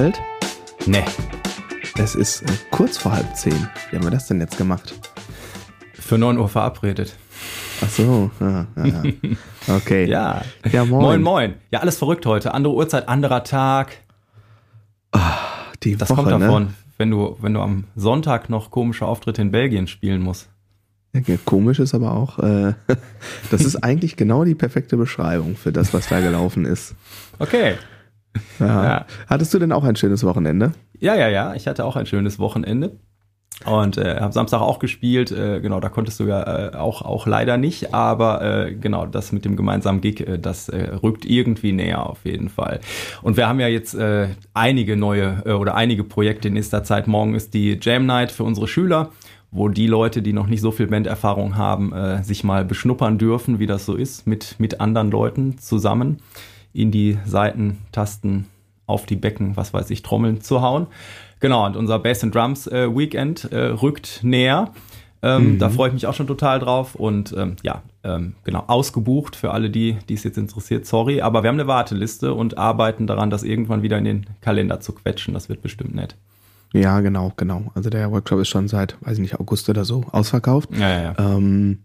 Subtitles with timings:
[0.00, 0.22] Auffällt?
[0.86, 1.04] Nee.
[1.98, 3.68] Es ist äh, kurz vor halb zehn.
[3.90, 4.98] Wie haben wir das denn jetzt gemacht?
[5.92, 7.16] Für 9 Uhr verabredet.
[7.84, 8.30] Ach so.
[8.40, 9.02] Ja, ja, ja.
[9.76, 10.04] Okay.
[10.08, 10.40] Ja.
[10.72, 11.02] Ja, moin.
[11.02, 11.54] Moin, moin.
[11.70, 12.54] Ja, alles verrückt heute.
[12.54, 13.98] Andere Uhrzeit, anderer Tag.
[15.82, 16.74] Die Das Woche, kommt davon, Ne?
[16.96, 20.48] wenn, du, wenn du am Sonntag noch komische Auftritte in Belgien spielen musst.
[21.12, 22.72] Ja, komisch ist aber auch, äh,
[23.50, 26.94] das ist eigentlich genau die perfekte Beschreibung für das, was da gelaufen ist.
[27.38, 27.74] Okay.
[28.58, 29.06] Ja.
[29.26, 30.72] Hattest du denn auch ein schönes Wochenende?
[30.98, 31.54] Ja, ja, ja.
[31.54, 32.92] Ich hatte auch ein schönes Wochenende.
[33.66, 35.32] Und äh, habe Samstag auch gespielt.
[35.32, 37.92] Äh, genau, da konntest du ja äh, auch, auch leider nicht.
[37.92, 42.24] Aber äh, genau, das mit dem gemeinsamen Gig, äh, das äh, rückt irgendwie näher auf
[42.24, 42.80] jeden Fall.
[43.20, 47.06] Und wir haben ja jetzt äh, einige neue äh, oder einige Projekte in nächster Zeit.
[47.06, 49.10] Morgen ist die Jam Night für unsere Schüler
[49.52, 53.58] wo die Leute, die noch nicht so viel Banderfahrung haben, äh, sich mal beschnuppern dürfen,
[53.58, 56.18] wie das so ist, mit, mit anderen Leuten zusammen
[56.72, 58.46] in die Seiten, Tasten,
[58.86, 60.86] auf die Becken, was weiß ich, Trommeln zu hauen.
[61.38, 64.72] Genau, und unser Bass and Drums äh, Weekend äh, rückt näher.
[65.22, 69.36] Ähm, Da freue ich mich auch schon total drauf und ähm, ja, ähm, genau, ausgebucht
[69.36, 71.20] für alle, die die es jetzt interessiert, sorry.
[71.20, 74.92] Aber wir haben eine Warteliste und arbeiten daran, das irgendwann wieder in den Kalender zu
[74.92, 75.34] quetschen.
[75.34, 76.16] Das wird bestimmt nett.
[76.72, 77.70] Ja, genau, genau.
[77.74, 80.70] Also der Workshop ist schon seit, weiß ich nicht, August oder so ausverkauft.
[80.78, 81.14] Ja, ja, ja.
[81.18, 81.80] Ähm,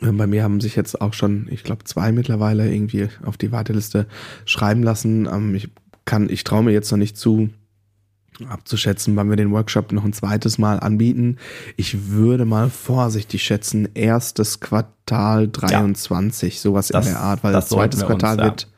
[0.00, 4.06] bei mir haben sich jetzt auch schon, ich glaube, zwei mittlerweile irgendwie auf die Warteliste
[4.44, 5.26] schreiben lassen.
[5.26, 5.68] Ähm, ich
[6.04, 7.50] kann, ich traue mir jetzt noch nicht zu,
[8.48, 11.36] abzuschätzen, wann wir den Workshop noch ein zweites Mal anbieten.
[11.76, 17.68] Ich würde mal vorsichtig schätzen, erstes Quartal 23, sowas Das- in der Art, weil das
[17.68, 18.44] zweites wir uns, Quartal ja.
[18.44, 18.68] wird,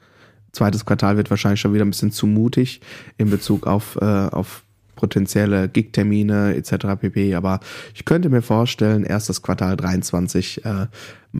[0.53, 2.81] zweites Quartal wird wahrscheinlich schon wieder ein bisschen zu mutig
[3.19, 4.64] in Bezug auf, äh, auf
[4.97, 7.01] potenzielle Gig-Termine etc.
[7.01, 7.35] pp.
[7.35, 7.61] Aber
[7.95, 10.86] ich könnte mir vorstellen, erstes Quartal 23, äh,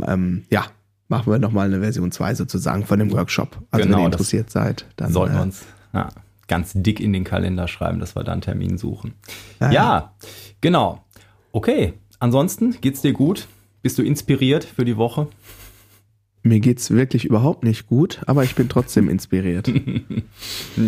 [0.07, 0.67] ähm, ja,
[1.09, 3.59] machen wir nochmal eine Version 2 sozusagen von dem Workshop.
[3.71, 6.09] Also Genau, wenn ihr das interessiert seid, dann Sollten wir äh, uns ja,
[6.49, 9.15] ganz dick in den Kalender schreiben, dass wir da einen Termin suchen.
[9.61, 10.13] Ja, Ja,
[10.61, 11.05] genau.
[11.53, 13.47] Okay, ansonsten geht's dir gut?
[13.83, 15.29] Bist du inspiriert für die Woche?
[16.43, 19.71] Mir geht's wirklich überhaupt nicht gut, aber ich bin trotzdem inspiriert.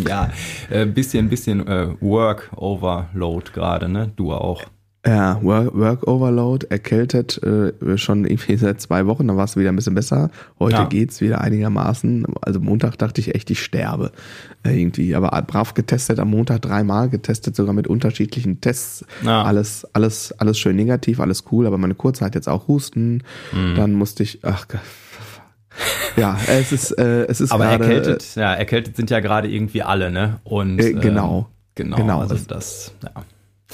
[0.08, 0.30] Ja,
[0.70, 4.10] äh, bisschen, bisschen äh, Work Overload gerade, ne?
[4.16, 4.62] Du auch.
[5.06, 9.68] Ja, Work, Work Overload, erkältet äh, schon irgendwie seit zwei Wochen, dann war es wieder
[9.70, 10.30] ein bisschen besser.
[10.58, 10.84] Heute Ja.
[10.86, 12.24] geht's wieder einigermaßen.
[12.40, 14.12] Also Montag dachte ich echt, ich sterbe
[14.64, 15.14] äh, irgendwie.
[15.14, 19.04] Aber brav getestet, am Montag dreimal getestet, sogar mit unterschiedlichen Tests.
[19.22, 19.42] Ja.
[19.42, 21.66] Alles, alles, alles schön negativ, alles cool.
[21.66, 23.22] Aber meine Kurze hat jetzt auch Husten.
[23.52, 23.74] Mhm.
[23.76, 24.80] Dann musste ich, ach Gott.
[26.16, 29.82] Ja, es ist, äh, es ist Aber gerade, erkältet, ja, erkältet sind ja gerade irgendwie
[29.82, 30.38] alle, ne?
[30.44, 31.48] Und Äh, genau.
[31.74, 32.20] genau, Genau.
[32.20, 33.10] also das, ja.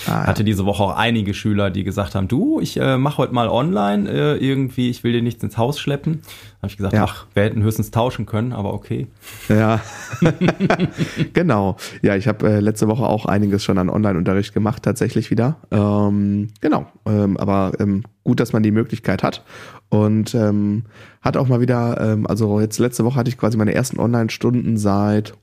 [0.07, 0.27] Ah, ja.
[0.27, 3.49] Hatte diese Woche auch einige Schüler, die gesagt haben, du, ich äh, mache heute mal
[3.49, 6.21] online äh, irgendwie, ich will dir nichts ins Haus schleppen.
[6.23, 7.05] Da habe ich gesagt, Ja.
[7.05, 9.07] ach, wir hätten höchstens tauschen können, aber okay.
[9.49, 9.81] Ja,
[11.33, 11.77] genau.
[12.03, 15.57] Ja, ich habe äh, letzte Woche auch einiges schon an Online-Unterricht gemacht, tatsächlich wieder.
[15.71, 19.43] Ähm, genau, ähm, aber ähm, gut, dass man die Möglichkeit hat.
[19.89, 20.85] Und ähm,
[21.21, 24.77] hat auch mal wieder, ähm, also jetzt letzte Woche hatte ich quasi meine ersten Online-Stunden
[24.77, 25.35] seit,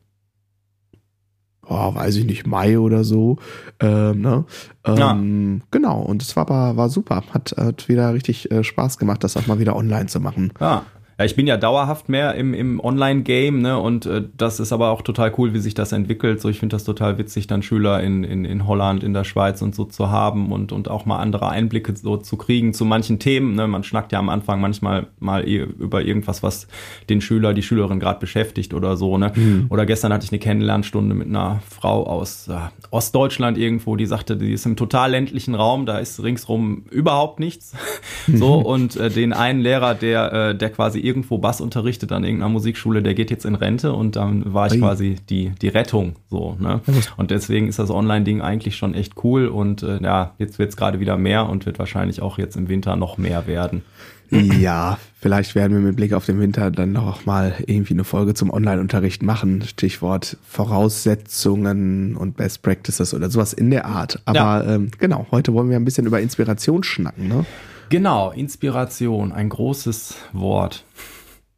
[1.69, 3.38] oh, weiß ich nicht, Mai oder so.
[3.79, 4.45] Ähm, ne?
[4.85, 7.23] ähm, Genau, und es war aber war super.
[7.31, 10.53] Hat, hat wieder richtig äh, Spaß gemacht, das auch mal wieder online zu machen.
[10.59, 10.83] Ja.
[11.19, 13.79] Ja, ich bin ja dauerhaft mehr im, im Online-Game, ne?
[13.79, 16.39] Und äh, das ist aber auch total cool, wie sich das entwickelt.
[16.39, 19.63] So, ich finde das total witzig, dann Schüler in, in, in Holland, in der Schweiz
[19.63, 23.17] und so zu haben und, und auch mal andere Einblicke so zu kriegen zu manchen
[23.17, 23.56] Themen.
[23.56, 23.67] Ne?
[23.67, 26.67] Man schnackt ja am Anfang manchmal mal über irgendwas, was
[27.09, 29.31] den Schüler, die Schülerin gerade beschäftigt oder so, ne?
[29.69, 32.56] Oder gestern hatte ich eine Kennenlernstunde mit einer Frau aus äh,
[32.91, 37.73] Ostdeutschland irgendwo, die sagte, die ist im total ländlichen Raum, da ist ringsrum überhaupt nichts.
[38.27, 42.51] so, und äh, den einen Lehrer, der, äh, der quasi irgendwo Bass unterrichtet an irgendeiner
[42.51, 44.80] Musikschule, der geht jetzt in Rente und dann war ich Ui.
[44.80, 46.15] quasi die, die Rettung.
[46.30, 46.81] So, ne?
[47.18, 50.77] Und deswegen ist das Online-Ding eigentlich schon echt cool und äh, ja, jetzt wird es
[50.77, 53.81] gerade wieder mehr und wird wahrscheinlich auch jetzt im Winter noch mehr werden.
[54.30, 58.33] Ja, vielleicht werden wir mit Blick auf den Winter dann noch mal irgendwie eine Folge
[58.33, 59.62] zum Online-Unterricht machen.
[59.65, 64.21] Stichwort Voraussetzungen und Best Practices oder sowas in der Art.
[64.25, 64.75] Aber Ja.
[64.75, 67.30] ähm, genau, heute wollen wir ein bisschen über Inspiration schnacken.
[67.30, 67.45] Ne?
[67.89, 70.84] Genau, Inspiration, ein großes Wort.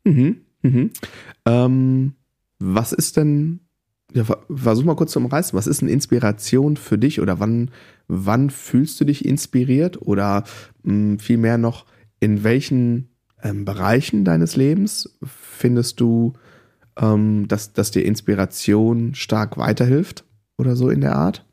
[0.04, 0.92] Mhm, mhm.
[1.46, 2.14] Ähm,
[2.60, 3.62] was ist denn,
[4.14, 7.72] ja, ver- versuch mal kurz zu umreißen, was ist eine Inspiration für dich oder wann,
[8.08, 10.44] wann fühlst du dich inspiriert oder
[10.84, 11.86] mh, vielmehr noch,
[12.20, 13.10] in welchen
[13.42, 16.34] ähm, Bereichen deines Lebens findest du,
[16.98, 20.26] ähm, dass, dass dir Inspiration stark weiterhilft
[20.58, 21.46] oder so in der Art?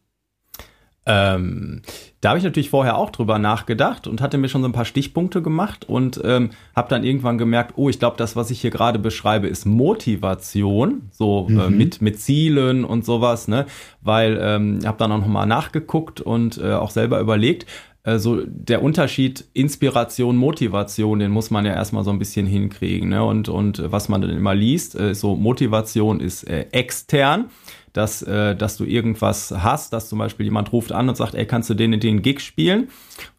[1.06, 1.82] Ähm,
[2.20, 4.85] da habe ich natürlich vorher auch drüber nachgedacht und hatte mir schon so ein paar
[4.85, 8.70] Stichpunkte gemacht und ähm, habe dann irgendwann gemerkt, oh, ich glaube, das, was ich hier
[8.70, 11.61] gerade beschreibe, ist Motivation, so äh, mhm.
[11.61, 13.67] äh, mit mit Zielen und sowas, ne?
[14.00, 17.67] Weil ähm, habe dann auch noch mal nachgeguckt und äh, auch selber überlegt,
[18.06, 23.08] also der Unterschied Inspiration, Motivation, den muss man ja erstmal so ein bisschen hinkriegen.
[23.08, 23.25] Ne?
[23.25, 27.47] Und, und was man dann immer liest, äh, so Motivation ist äh, extern
[27.96, 31.46] dass, äh, dass du irgendwas hast, dass zum Beispiel jemand ruft an und sagt, ey,
[31.46, 32.88] kannst du den in den Gig spielen?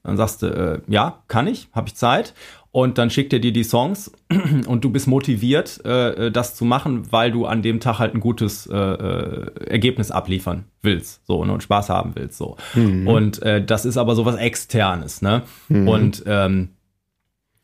[0.03, 2.33] dann sagst du, äh, ja, kann ich, habe ich Zeit.
[2.71, 4.11] Und dann schickt er dir die Songs
[4.67, 8.13] und du bist motiviert, äh, äh, das zu machen, weil du an dem Tag halt
[8.13, 12.55] ein gutes äh, äh, Ergebnis abliefern willst, so ne, und Spaß haben willst, so.
[12.75, 13.07] Mhm.
[13.07, 15.43] Und äh, das ist aber sowas Externes, ne?
[15.69, 15.87] Mhm.
[15.87, 16.69] Und ähm,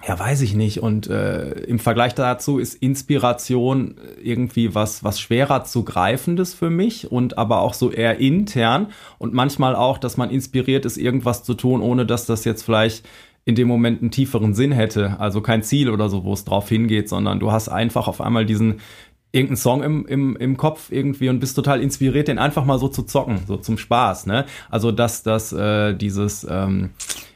[0.06, 0.80] ja, weiß ich nicht.
[0.80, 7.12] Und äh, im Vergleich dazu ist Inspiration irgendwie was, was schwerer zu greifendes für mich
[7.12, 11.54] und aber auch so eher intern und manchmal auch, dass man inspiriert ist, irgendwas zu
[11.54, 13.08] tun, ohne dass das jetzt vielleicht
[13.46, 15.20] in dem Moment einen tieferen Sinn hätte.
[15.20, 18.46] Also kein Ziel oder so, wo es drauf hingeht, sondern du hast einfach auf einmal
[18.46, 18.80] diesen
[19.32, 22.88] irgendeinen Song im, im, im Kopf irgendwie und bist total inspiriert, den einfach mal so
[22.88, 24.28] zu zocken, so zum Spaß.
[24.28, 24.46] Ne?
[24.70, 26.92] Also dass das äh, dieses ähm,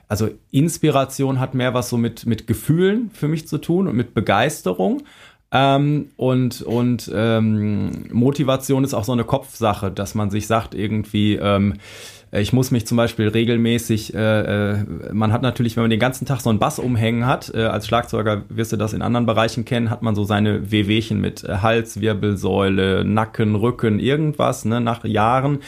[0.08, 4.14] also Inspiration hat mehr was so mit, mit Gefühlen für mich zu tun und mit
[4.14, 5.04] Begeisterung.
[5.50, 11.36] Ähm, und und ähm, Motivation ist auch so eine Kopfsache, dass man sich sagt irgendwie,
[11.36, 11.76] ähm,
[12.34, 16.26] ich muss mich zum Beispiel regelmäßig, äh, äh, man hat natürlich, wenn man den ganzen
[16.26, 19.64] Tag so einen Bass umhängen hat, äh, als Schlagzeuger wirst du das in anderen Bereichen
[19.64, 25.06] kennen, hat man so seine Wehwehchen mit äh, Hals, Wirbelsäule, Nacken, Rücken, irgendwas, ne, nach
[25.06, 25.60] Jahren.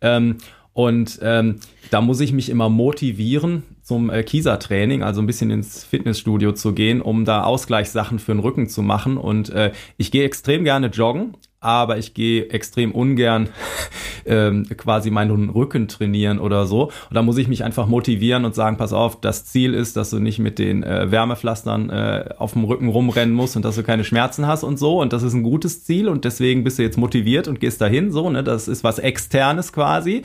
[0.00, 0.38] Ähm,
[0.78, 1.56] und ähm,
[1.90, 6.72] da muss ich mich immer motivieren, zum äh, Kieser-Training, also ein bisschen ins Fitnessstudio zu
[6.72, 9.16] gehen, um da Ausgleichssachen für den Rücken zu machen.
[9.16, 13.48] Und äh, ich gehe extrem gerne joggen, aber ich gehe extrem ungern
[14.26, 16.84] ähm, quasi meinen Rücken trainieren oder so.
[16.84, 20.10] Und da muss ich mich einfach motivieren und sagen, pass auf, das Ziel ist, dass
[20.10, 23.82] du nicht mit den äh, Wärmepflastern äh, auf dem Rücken rumrennen musst und dass du
[23.82, 25.00] keine Schmerzen hast und so.
[25.00, 28.12] Und das ist ein gutes Ziel und deswegen bist du jetzt motiviert und gehst dahin.
[28.12, 30.22] So, ne, das ist was Externes quasi.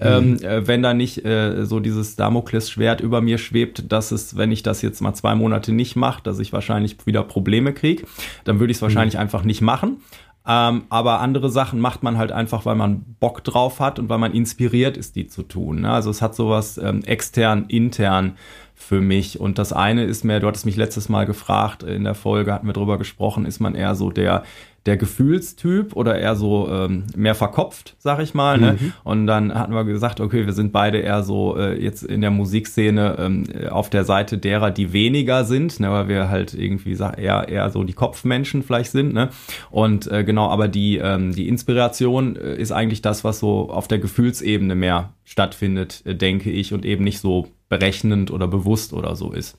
[0.00, 0.06] Mhm.
[0.06, 4.52] Ähm, äh, wenn da nicht äh, so dieses Damoklesschwert über mir schwebt, dass es, wenn
[4.52, 8.04] ich das jetzt mal zwei Monate nicht mache, dass ich wahrscheinlich wieder Probleme kriege,
[8.44, 9.20] dann würde ich es wahrscheinlich mhm.
[9.20, 9.98] einfach nicht machen.
[10.46, 14.18] Ähm, aber andere Sachen macht man halt einfach, weil man Bock drauf hat und weil
[14.18, 15.80] man inspiriert ist, die zu tun.
[15.82, 15.90] Ne?
[15.90, 18.36] Also es hat sowas ähm, extern, intern
[18.74, 19.40] für mich.
[19.40, 22.66] Und das eine ist mehr, du hattest mich letztes Mal gefragt, in der Folge hatten
[22.66, 24.42] wir drüber gesprochen, ist man eher so der
[24.86, 28.58] der Gefühlstyp oder eher so ähm, mehr verkopft, sag ich mal.
[28.58, 28.76] Ne?
[28.78, 28.92] Mhm.
[29.02, 32.30] Und dann hatten wir gesagt, okay, wir sind beide eher so äh, jetzt in der
[32.30, 35.90] Musikszene ähm, auf der Seite derer, die weniger sind, ne?
[35.90, 39.14] weil wir halt irgendwie eher, eher so die Kopfmenschen vielleicht sind.
[39.14, 39.30] Ne?
[39.70, 43.88] Und äh, genau, aber die, ähm, die Inspiration äh, ist eigentlich das, was so auf
[43.88, 49.16] der Gefühlsebene mehr stattfindet, äh, denke ich, und eben nicht so berechnend oder bewusst oder
[49.16, 49.56] so ist.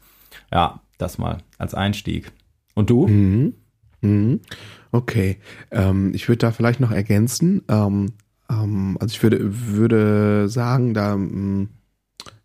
[0.54, 2.32] Ja, das mal als Einstieg.
[2.76, 3.08] Und du?
[3.08, 3.54] Mhm.
[4.02, 4.42] Mhm.
[4.96, 5.40] Okay,
[5.72, 7.64] ähm, ich würde da vielleicht noch ergänzen.
[7.68, 8.14] Ähm,
[8.50, 11.68] ähm, also ich würde, würde sagen, da ähm,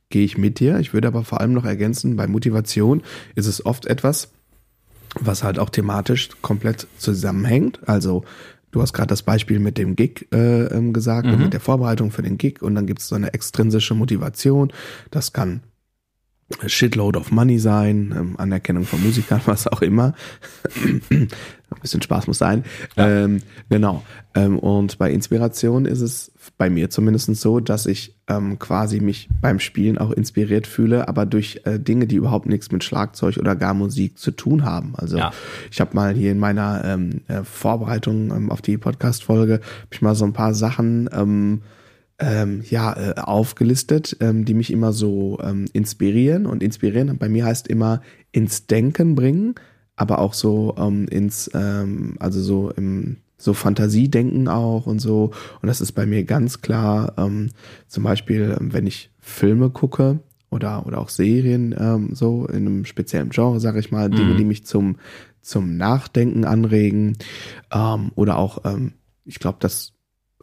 [0.08, 0.80] gehe ich mit dir.
[0.80, 3.02] Ich würde aber vor allem noch ergänzen, bei Motivation
[3.36, 4.32] ist es oft etwas,
[5.14, 7.78] was halt auch thematisch komplett zusammenhängt.
[7.88, 8.24] Also
[8.72, 11.34] du hast gerade das Beispiel mit dem Gig äh, ähm, gesagt mhm.
[11.34, 14.72] und mit der Vorbereitung für den Gig und dann gibt es so eine extrinsische Motivation.
[15.12, 15.62] Das kann
[16.66, 20.14] Shitload of Money sein, ähm, Anerkennung von Musikern, was auch immer.
[21.70, 22.64] Ein bisschen Spaß muss sein.
[22.96, 23.08] Ja.
[23.08, 24.02] Ähm, genau.
[24.34, 29.28] Ähm, und bei Inspiration ist es bei mir zumindest so, dass ich ähm, quasi mich
[29.40, 33.56] beim Spielen auch inspiriert fühle, aber durch äh, Dinge, die überhaupt nichts mit Schlagzeug oder
[33.56, 34.94] gar Musik zu tun haben.
[34.96, 35.32] Also ja.
[35.70, 39.62] ich habe mal hier in meiner ähm, äh, Vorbereitung ähm, auf die Podcast-Folge, habe
[39.92, 41.62] ich mal so ein paar Sachen ähm,
[42.20, 46.46] ähm, ja, äh, aufgelistet, ähm, die mich immer so ähm, inspirieren.
[46.46, 49.54] Und inspirieren bei mir heißt immer ins Denken bringen,
[50.00, 55.32] aber auch so ähm, ins, ähm, also so im so Fantasiedenken auch und so.
[55.60, 57.50] Und das ist bei mir ganz klar, ähm,
[57.86, 62.84] zum Beispiel, ähm, wenn ich Filme gucke oder, oder auch Serien, ähm, so in einem
[62.86, 64.16] speziellen Genre, sage ich mal, mhm.
[64.16, 64.96] Dinge, die mich zum,
[65.42, 67.18] zum Nachdenken anregen.
[67.70, 68.94] Ähm, oder auch, ähm,
[69.26, 69.92] ich glaube, das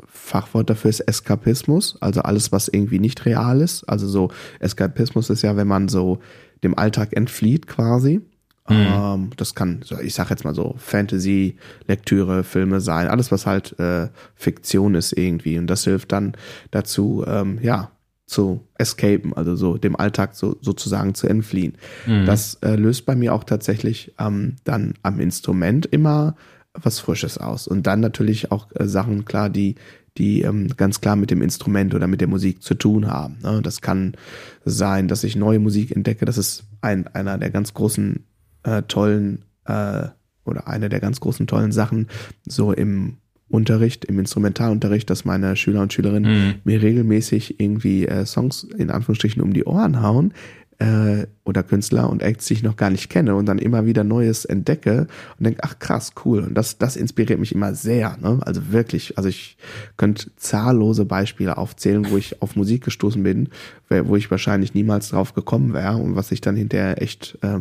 [0.06, 3.86] Fachwort dafür ist Eskapismus, also alles, was irgendwie nicht real ist.
[3.86, 6.20] Also so Eskapismus ist ja, wenn man so
[6.64, 8.22] dem Alltag entflieht quasi.
[8.70, 8.76] Mhm.
[8.76, 11.58] Ähm, das kann, ich sag jetzt mal so, Fantasy,
[11.88, 15.58] Lektüre, Filme sein, alles, was halt äh, Fiktion ist irgendwie.
[15.58, 16.34] Und das hilft dann
[16.72, 17.92] dazu, ähm, ja,
[18.26, 21.78] zu escapen, also so dem Alltag so, sozusagen zu entfliehen.
[22.06, 22.26] Mhm.
[22.26, 26.36] Das äh, löst bei mir auch tatsächlich ähm, dann am Instrument immer
[26.74, 27.68] was Frisches aus.
[27.68, 29.76] Und dann natürlich auch äh, Sachen, klar, die,
[30.18, 33.38] die ähm, ganz klar mit dem Instrument oder mit der Musik zu tun haben.
[33.42, 33.62] Ne?
[33.62, 34.16] Das kann
[34.66, 36.26] sein, dass ich neue Musik entdecke.
[36.26, 38.26] Das ist ein, einer der ganz großen,
[38.68, 40.08] äh, tollen äh,
[40.46, 42.08] oder eine der ganz großen, tollen Sachen
[42.46, 43.18] so im
[43.50, 46.54] Unterricht, im Instrumentalunterricht, dass meine Schüler und Schülerinnen mhm.
[46.66, 50.34] mir regelmäßig irgendwie äh, Songs in Anführungsstrichen um die Ohren hauen,
[50.80, 54.04] äh, oder Künstler und Acts, die ich noch gar nicht kenne und dann immer wieder
[54.04, 55.08] Neues entdecke
[55.38, 56.42] und denke, ach krass, cool.
[56.42, 58.18] Und das, das inspiriert mich immer sehr.
[58.22, 58.40] Ne?
[58.42, 59.58] Also wirklich, also ich
[59.96, 63.50] könnte zahllose Beispiele aufzählen, wo ich auf Musik gestoßen bin,
[63.90, 67.60] wo ich wahrscheinlich niemals drauf gekommen wäre und was ich dann hinterher echt, äh,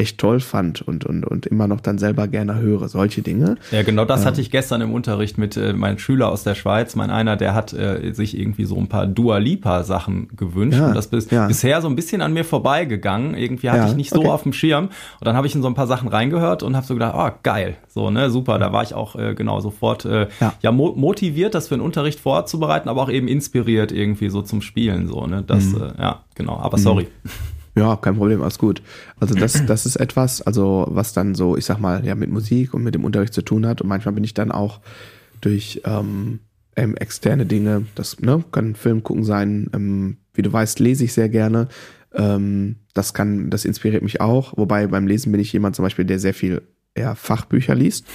[0.00, 2.88] echt toll fand und, und, und immer noch dann selber gerne höre.
[2.88, 3.56] Solche Dinge.
[3.70, 6.54] Ja, genau das ähm, hatte ich gestern im Unterricht mit äh, meinem Schüler aus der
[6.54, 6.96] Schweiz.
[6.96, 10.88] Mein einer, der hat äh, sich irgendwie so ein paar Dua Lipa Sachen gewünscht ja,
[10.88, 11.46] und das bis, ja.
[11.46, 13.34] bisher so ein bisschen an mir vorbeigegangen.
[13.34, 14.28] Irgendwie hatte ja, ich nicht so okay.
[14.28, 14.86] auf dem Schirm.
[14.86, 17.38] Und dann habe ich in so ein paar Sachen reingehört und habe so gedacht, oh
[17.42, 18.58] geil, so ne, super.
[18.58, 20.28] Da war ich auch äh, genau sofort äh,
[20.62, 24.62] ja, mo motiviert, das für einen Unterricht vorzubereiten, aber auch eben inspiriert irgendwie so zum
[24.62, 25.44] Spielen so ne.
[25.46, 25.82] Das mhm.
[25.82, 26.58] äh, ja genau.
[26.58, 27.06] Aber mhm.
[27.76, 28.82] Ja, kein Problem, alles gut.
[29.18, 32.74] Also das, das ist etwas, also was dann so, ich sag mal, ja, mit Musik
[32.74, 33.80] und mit dem Unterricht zu tun hat.
[33.80, 34.80] Und manchmal bin ich dann auch
[35.40, 36.40] durch ähm,
[36.76, 41.12] ähm, externe Dinge, das ne, kann Film gucken sein, ähm, wie du weißt, lese ich
[41.12, 41.68] sehr gerne.
[42.14, 44.56] Ähm, das kann, das inspiriert mich auch.
[44.56, 46.62] Wobei beim Lesen bin ich jemand zum Beispiel, der sehr viel
[46.94, 48.06] eher Fachbücher liest.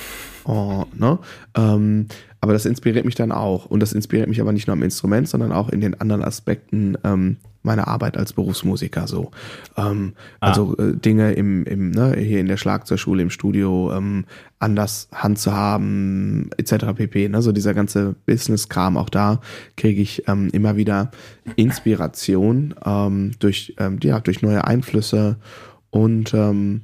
[0.44, 1.20] Oh, ne?
[1.56, 2.08] Ähm,
[2.46, 3.66] aber das inspiriert mich dann auch.
[3.66, 6.96] Und das inspiriert mich aber nicht nur am Instrument, sondern auch in den anderen Aspekten
[7.04, 9.08] ähm, meiner Arbeit als Berufsmusiker.
[9.08, 9.32] So,
[9.78, 10.50] ähm, ah.
[10.50, 14.26] also äh, Dinge im, im ne, hier in der Schlagzeugschule im Studio ähm,
[14.60, 16.94] anders Hand zu haben, etc.
[16.96, 17.30] pp.
[17.30, 17.42] Ne?
[17.42, 19.42] So dieser ganze Business-Kram, auch da
[19.76, 21.10] kriege ich ähm, immer wieder
[21.56, 25.38] Inspiration ähm, durch ähm, ja durch neue Einflüsse
[25.90, 26.82] und ähm,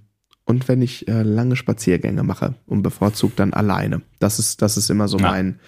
[0.52, 4.02] und wenn ich äh, lange Spaziergänge mache und bevorzugt dann alleine.
[4.20, 5.32] Das ist, das ist immer so ja.
[5.32, 5.60] mein,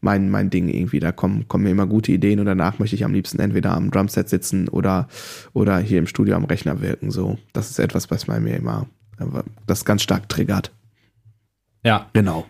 [0.00, 0.98] mein, mein Ding irgendwie.
[0.98, 3.90] Da kommen, kommen mir immer gute Ideen und danach möchte ich am liebsten entweder am
[3.90, 5.08] Drumset sitzen oder,
[5.52, 7.10] oder hier im Studio am Rechner wirken.
[7.10, 8.86] So, das ist etwas, was bei mir immer,
[9.66, 10.72] das ganz stark triggert.
[11.84, 12.06] Ja.
[12.14, 12.46] Genau.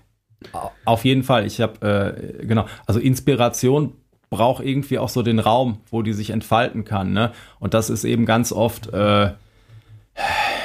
[0.85, 1.44] Auf jeden Fall.
[1.44, 3.94] Ich habe, äh, genau, also Inspiration
[4.30, 7.12] braucht irgendwie auch so den Raum, wo die sich entfalten kann.
[7.12, 7.32] Ne?
[7.59, 9.32] Und das ist eben ganz oft, äh,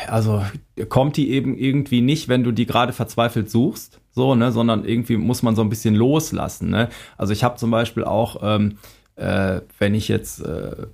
[0.07, 0.43] also
[0.89, 5.17] kommt die eben irgendwie nicht, wenn du die gerade verzweifelt suchst, so, ne, sondern irgendwie
[5.17, 6.69] muss man so ein bisschen loslassen.
[6.69, 6.89] Ne?
[7.17, 8.77] Also ich habe zum Beispiel auch, ähm,
[9.15, 10.87] äh, wenn ich jetzt äh,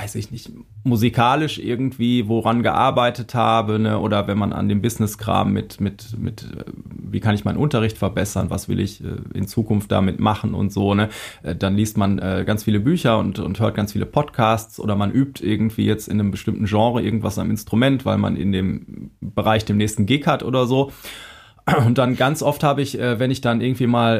[0.00, 0.50] weiß ich nicht,
[0.84, 3.98] musikalisch irgendwie woran gearbeitet habe, ne?
[3.98, 7.98] oder wenn man an dem Business-Kram mit, mit, mit, äh, wie kann ich meinen Unterricht
[7.98, 11.08] verbessern, was will ich äh, in Zukunft damit machen und so, ne?
[11.42, 15.12] Äh, dann liest man ganz viele Bücher und, und hört ganz viele Podcasts oder man
[15.12, 19.64] übt irgendwie jetzt in einem bestimmten Genre irgendwas am Instrument, weil man in dem Bereich
[19.64, 20.92] dem nächsten Gig hat oder so.
[21.86, 24.18] Und dann ganz oft habe ich, wenn ich dann irgendwie mal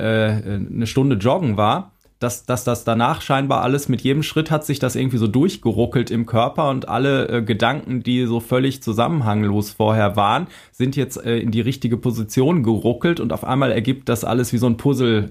[0.71, 4.79] eine Stunde joggen war, dass, dass das danach scheinbar alles mit jedem Schritt hat sich
[4.79, 10.17] das irgendwie so durchgeruckelt im Körper und alle äh, Gedanken, die so völlig zusammenhanglos vorher
[10.17, 14.53] waren, sind jetzt äh, in die richtige Position geruckelt und auf einmal ergibt das alles
[14.53, 15.31] wie so ein Puzzle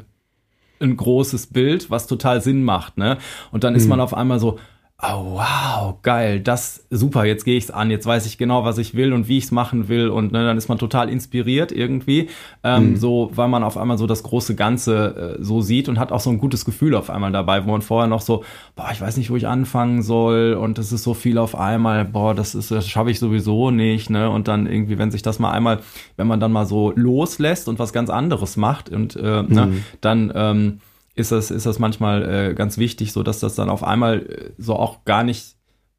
[0.79, 3.17] ein großes Bild, was total Sinn macht, ne?
[3.51, 3.89] Und dann ist hm.
[3.89, 4.60] man auf einmal so,
[5.00, 8.80] oh wow, geil, das super, jetzt gehe ich es an, jetzt weiß ich genau, was
[8.80, 11.72] ich will und wie ich es machen will und ne, dann ist man total inspiriert
[11.72, 12.30] irgendwie,
[12.63, 12.96] ähm, mhm.
[12.96, 16.20] so, weil man auf einmal so das große Ganze äh, so sieht und hat auch
[16.20, 18.44] so ein gutes Gefühl auf einmal dabei, wo man vorher noch so,
[18.75, 22.04] boah, ich weiß nicht, wo ich anfangen soll und das ist so viel auf einmal,
[22.04, 25.38] boah, das ist, das schaffe ich sowieso nicht, ne, und dann irgendwie, wenn sich das
[25.38, 25.80] mal einmal,
[26.16, 29.54] wenn man dann mal so loslässt und was ganz anderes macht und äh, ne, mhm.
[29.54, 30.80] ne, dann ähm,
[31.18, 34.52] ist das, ist das manchmal äh, ganz wichtig, so dass das dann auf einmal äh,
[34.58, 35.56] so auch gar nicht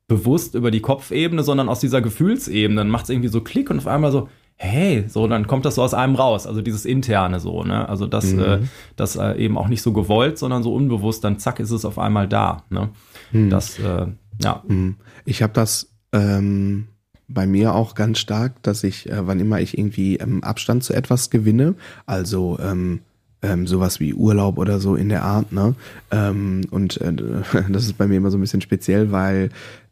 [0.07, 2.81] bewusst über die Kopfebene, sondern aus dieser Gefühlsebene.
[2.81, 5.75] Dann macht es irgendwie so Klick und auf einmal so, hey, so, dann kommt das
[5.75, 7.89] so aus einem raus, also dieses interne so, ne?
[7.89, 8.41] Also das, mhm.
[8.41, 8.59] äh,
[8.97, 11.99] das äh, eben auch nicht so gewollt, sondern so unbewusst, dann zack, ist es auf
[11.99, 12.65] einmal da.
[12.71, 12.89] Ne?
[13.33, 13.51] Mhm.
[13.51, 14.07] Das, äh,
[14.43, 14.63] ja.
[14.67, 14.97] Mhm.
[15.25, 16.89] Ich habe das ähm,
[17.29, 20.93] bei mir auch ganz stark, dass ich, äh, wann immer ich irgendwie ähm, Abstand zu
[20.93, 21.75] etwas gewinne,
[22.07, 23.01] also ähm,
[23.43, 25.75] ähm, sowas wie Urlaub oder so in der Art, ne?
[26.11, 27.13] Ähm, und äh,
[27.69, 29.51] das ist bei mir immer so ein bisschen speziell, weil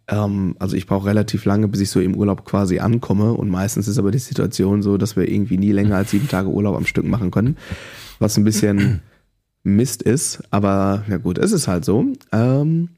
[0.09, 3.89] ähm, also ich brauche relativ lange, bis ich so im Urlaub quasi ankomme und meistens
[3.89, 6.87] ist aber die Situation so, dass wir irgendwie nie länger als sieben Tage Urlaub am
[6.87, 7.57] Stück machen können,
[8.19, 9.01] was ein bisschen
[9.63, 12.05] Mist ist, aber ja gut, es ist halt so.
[12.31, 12.91] Ähm,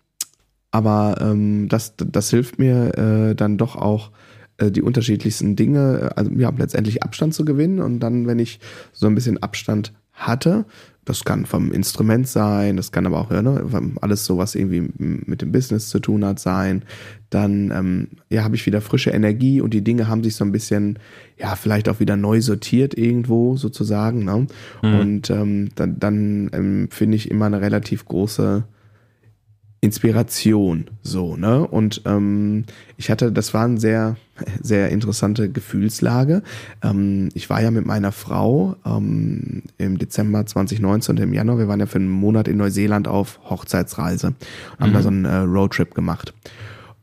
[0.70, 4.10] aber ähm, das, das hilft mir äh, dann doch auch
[4.58, 8.60] äh, die unterschiedlichsten Dinge, also ja, letztendlich Abstand zu gewinnen und dann, wenn ich
[8.92, 10.66] so ein bisschen Abstand hatte.
[11.04, 13.64] Das kann vom Instrument sein, das kann aber auch ja, ne,
[14.02, 16.82] alles so, was irgendwie mit dem Business zu tun hat, sein.
[17.30, 20.52] Dann ähm, ja, habe ich wieder frische Energie und die Dinge haben sich so ein
[20.52, 20.98] bisschen,
[21.38, 24.26] ja, vielleicht auch wieder neu sortiert irgendwo sozusagen.
[24.26, 24.48] Ne?
[24.82, 25.00] Mhm.
[25.00, 28.64] Und ähm, dann, dann ähm, finde ich immer eine relativ große
[29.80, 31.64] Inspiration, so, ne?
[31.66, 32.64] Und ähm,
[32.96, 34.16] ich hatte, das war eine sehr,
[34.60, 36.42] sehr interessante Gefühlslage.
[36.82, 41.68] Ähm, ich war ja mit meiner Frau ähm, im Dezember 2019 und im Januar, wir
[41.68, 45.02] waren ja für einen Monat in Neuseeland auf Hochzeitsreise und haben da mhm.
[45.02, 46.34] so einen äh, Roadtrip gemacht.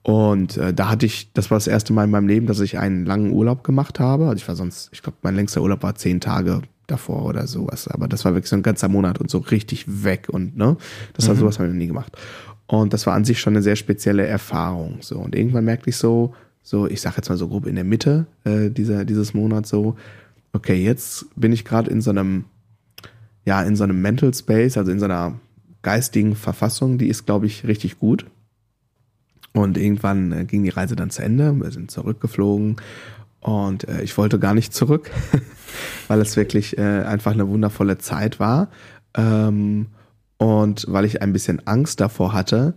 [0.03, 2.77] Und äh, da hatte ich, das war das erste Mal in meinem Leben, dass ich
[2.77, 4.25] einen langen Urlaub gemacht habe.
[4.25, 7.88] Also ich war sonst, ich glaube, mein längster Urlaub war zehn Tage davor oder sowas.
[7.88, 10.77] Aber das war wirklich so ein ganzer Monat und so richtig weg und ne,
[11.13, 11.39] das war mhm.
[11.39, 12.12] sowas habe ich noch nie gemacht.
[12.67, 14.98] Und das war an sich schon eine sehr spezielle Erfahrung.
[15.01, 15.17] So.
[15.17, 18.25] Und irgendwann merkte ich so, so, ich sag jetzt mal so grob in der Mitte
[18.43, 19.95] äh, dieser, dieses Monats so,
[20.51, 22.45] okay, jetzt bin ich gerade in so einem,
[23.45, 25.39] ja, in so einem Mental Space, also in so einer
[25.84, 28.25] geistigen Verfassung, die ist, glaube ich, richtig gut.
[29.53, 32.77] Und irgendwann äh, ging die Reise dann zu Ende, wir sind zurückgeflogen
[33.41, 35.12] und äh, ich wollte gar nicht zurück,
[36.07, 38.69] weil es wirklich äh, einfach eine wundervolle Zeit war.
[39.15, 39.86] Ähm,
[40.37, 42.73] und weil ich ein bisschen Angst davor hatte,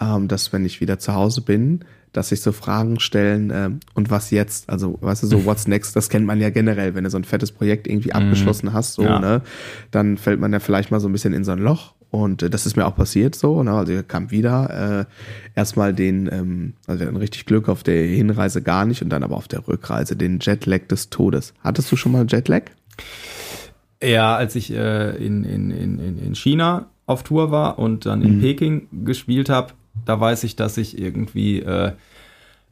[0.00, 4.10] ähm, dass wenn ich wieder zu Hause bin, dass sich so Fragen stellen, äh, und
[4.10, 4.68] was jetzt?
[4.68, 7.24] Also, weißt du, so what's next, das kennt man ja generell, wenn du so ein
[7.24, 8.22] fettes Projekt irgendwie mhm.
[8.22, 9.18] abgeschlossen hast, so, ja.
[9.18, 9.42] ne,
[9.90, 11.94] dann fällt man ja vielleicht mal so ein bisschen in so ein Loch.
[12.10, 13.72] Und äh, das ist mir auch passiert so, ne?
[13.72, 18.04] Also er kam wieder, äh, erstmal den, ähm, also wir hatten richtig Glück auf der
[18.06, 21.54] Hinreise gar nicht und dann aber auf der Rückreise den Jetlag des Todes.
[21.60, 22.64] Hattest du schon mal Jetlag?
[24.02, 28.36] Ja, als ich äh, in, in, in, in China auf Tour war und dann in
[28.36, 28.40] mhm.
[28.40, 31.92] Peking gespielt habe, da weiß ich, dass ich irgendwie äh,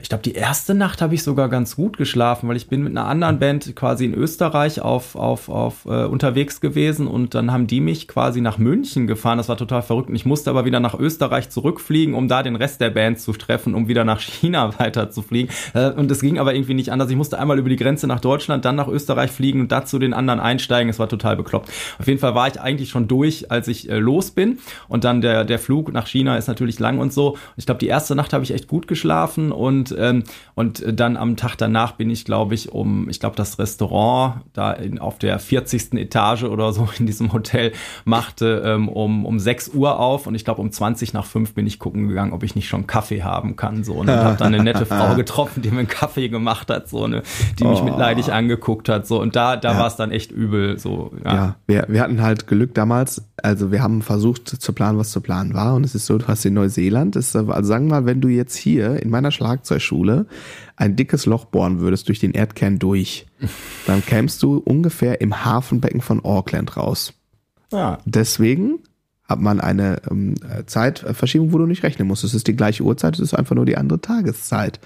[0.03, 2.97] ich glaube, die erste Nacht habe ich sogar ganz gut geschlafen, weil ich bin mit
[2.97, 7.67] einer anderen Band quasi in Österreich auf, auf, auf äh, unterwegs gewesen und dann haben
[7.67, 9.39] die mich quasi nach München gefahren.
[9.39, 10.09] Das war total verrückt.
[10.09, 13.33] Und ich musste aber wieder nach Österreich zurückfliegen, um da den Rest der Band zu
[13.33, 15.51] treffen, um wieder nach China weiter zu fliegen.
[15.75, 17.11] Äh, und es ging aber irgendwie nicht anders.
[17.11, 20.15] Ich musste einmal über die Grenze nach Deutschland, dann nach Österreich fliegen und dazu den
[20.15, 20.89] anderen einsteigen.
[20.89, 21.71] Es war total bekloppt.
[21.99, 24.59] Auf jeden Fall war ich eigentlich schon durch, als ich äh, los bin.
[24.89, 27.33] Und dann der, der Flug nach China ist natürlich lang und so.
[27.33, 30.25] Und ich glaube, die erste Nacht habe ich echt gut geschlafen und und, ähm,
[30.55, 34.73] und dann am Tag danach bin ich, glaube ich, um, ich glaube, das Restaurant da
[34.73, 35.95] in, auf der 40.
[35.95, 37.73] Etage oder so in diesem Hotel
[38.05, 41.67] machte ähm, um, um 6 Uhr auf und ich glaube, um 20 nach 5 bin
[41.67, 43.85] ich gucken gegangen, ob ich nicht schon Kaffee haben kann.
[43.85, 46.89] So, und dann habe da eine nette Frau getroffen, die mir einen Kaffee gemacht hat,
[46.89, 47.23] so eine,
[47.59, 47.85] die mich oh.
[47.85, 49.07] mitleidig angeguckt hat.
[49.07, 49.79] So, und da, da ja.
[49.79, 50.79] war es dann echt übel.
[50.79, 53.23] So, ja, ja wir, wir hatten halt Glück damals.
[53.43, 55.75] Also wir haben versucht zu planen, was zu planen war.
[55.75, 58.29] Und es ist so, du hast in Neuseeland, ist, also sagen wir mal, wenn du
[58.29, 60.27] jetzt hier in meiner Schlagzeug Schule
[60.77, 63.27] ein dickes Loch bohren würdest durch den Erdkern durch,
[63.87, 67.13] dann kämst du ungefähr im Hafenbecken von Auckland raus.
[67.71, 67.99] Ja.
[68.07, 68.79] Deswegen
[69.31, 70.35] hat man eine ähm,
[70.67, 72.25] Zeitverschiebung, wo du nicht rechnen musst.
[72.25, 74.81] Es ist die gleiche Uhrzeit, es ist einfach nur die andere Tageszeit.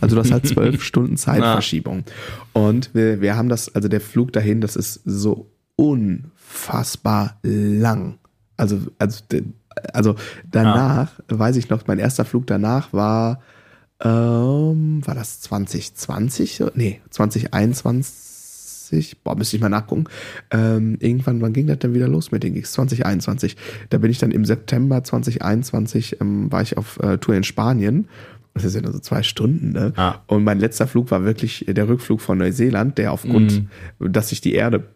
[0.00, 2.04] Also du hast halt zwölf Stunden Zeitverschiebung.
[2.52, 8.18] Und wir, wir haben das, also der Flug dahin, das ist so unfassbar lang.
[8.56, 9.22] Also, also,
[9.92, 10.14] also
[10.50, 11.38] danach, ja.
[11.38, 13.40] weiß ich noch, mein erster Flug danach war
[14.02, 16.64] ähm, war das 2020?
[16.74, 19.22] Nee, 2021.
[19.22, 20.04] Boah, müsste ich mal nachgucken.
[20.50, 22.72] Ähm, irgendwann, wann ging das denn wieder los mit den Gigs?
[22.72, 23.56] 2021.
[23.90, 28.08] Da bin ich dann im September 2021, ähm, war ich auf äh, Tour in Spanien.
[28.54, 29.92] Das ist ja nur so zwei Stunden, ne?
[29.96, 30.16] Ah.
[30.26, 33.68] Und mein letzter Flug war wirklich der Rückflug von Neuseeland, der aufgrund,
[34.00, 34.12] mm.
[34.12, 34.88] dass sich die Erde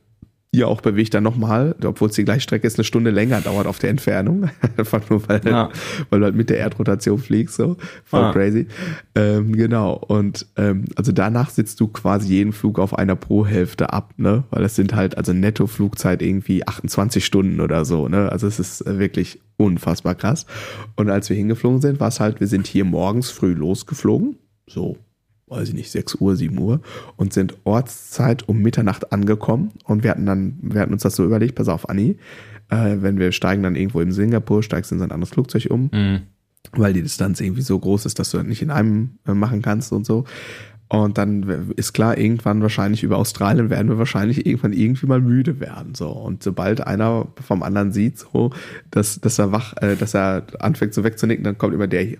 [0.54, 3.66] ihr auch bewegt dann nochmal, obwohl es die gleiche Strecke ist, eine Stunde länger dauert
[3.66, 4.50] auf der Entfernung.
[4.76, 5.70] Einfach nur, weil, ja.
[6.10, 7.76] weil du halt mit der Erdrotation fliegst, so.
[8.04, 8.32] Voll ja.
[8.32, 8.66] crazy.
[9.14, 9.94] Ähm, genau.
[9.94, 14.44] Und ähm, also danach sitzt du quasi jeden Flug auf einer Pro-Hälfte ab, ne?
[14.50, 18.30] Weil es sind halt, also Netto-Flugzeit irgendwie 28 Stunden oder so, ne?
[18.30, 20.46] Also es ist wirklich unfassbar krass.
[20.96, 24.36] Und als wir hingeflogen sind, war es halt, wir sind hier morgens früh losgeflogen.
[24.66, 24.96] So
[25.46, 26.80] weiß ich nicht, 6 Uhr, 7 Uhr
[27.16, 31.24] und sind Ortszeit um Mitternacht angekommen und wir hatten dann, wir hatten uns das so
[31.24, 32.16] überlegt, pass auf, Anni,
[32.70, 35.90] äh, wenn wir steigen dann irgendwo in Singapur, steigst in so ein anderes Flugzeug um,
[35.92, 36.22] mhm.
[36.72, 39.62] weil die Distanz irgendwie so groß ist, dass du das nicht in einem äh, machen
[39.62, 40.24] kannst und so.
[40.88, 45.58] Und dann ist klar, irgendwann wahrscheinlich über Australien werden wir wahrscheinlich irgendwann irgendwie mal müde
[45.58, 45.94] werden.
[45.94, 46.10] So.
[46.10, 48.50] Und sobald einer vom anderen sieht, so,
[48.90, 52.18] dass, dass er wach, äh, dass er anfängt so wegzunicken, dann kommt immer der hier.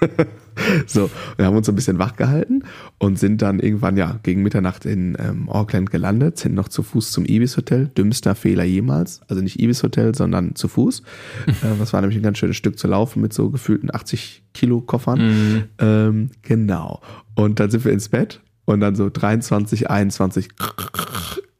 [0.86, 2.64] So, wir haben uns ein bisschen wach gehalten
[2.98, 7.12] und sind dann irgendwann ja gegen Mitternacht in ähm, Auckland gelandet, sind noch zu Fuß
[7.12, 7.88] zum Ibis Hotel.
[7.88, 9.20] Dümmster Fehler jemals.
[9.28, 11.00] Also nicht Ibis Hotel, sondern zu Fuß.
[11.46, 14.80] äh, das war nämlich ein ganz schönes Stück zu laufen mit so gefühlten 80 Kilo
[14.80, 15.20] Koffern.
[15.20, 15.62] Mhm.
[15.78, 17.00] Ähm, genau.
[17.34, 20.48] Und dann sind wir ins Bett und dann so 23, 21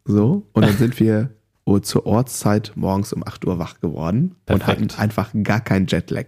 [0.05, 0.47] so.
[0.53, 1.31] Und dann sind wir
[1.67, 4.81] Uhr zur Ortszeit morgens um 8 Uhr wach geworden Perfekt.
[4.81, 6.27] und hatten einfach gar keinen Jetlag.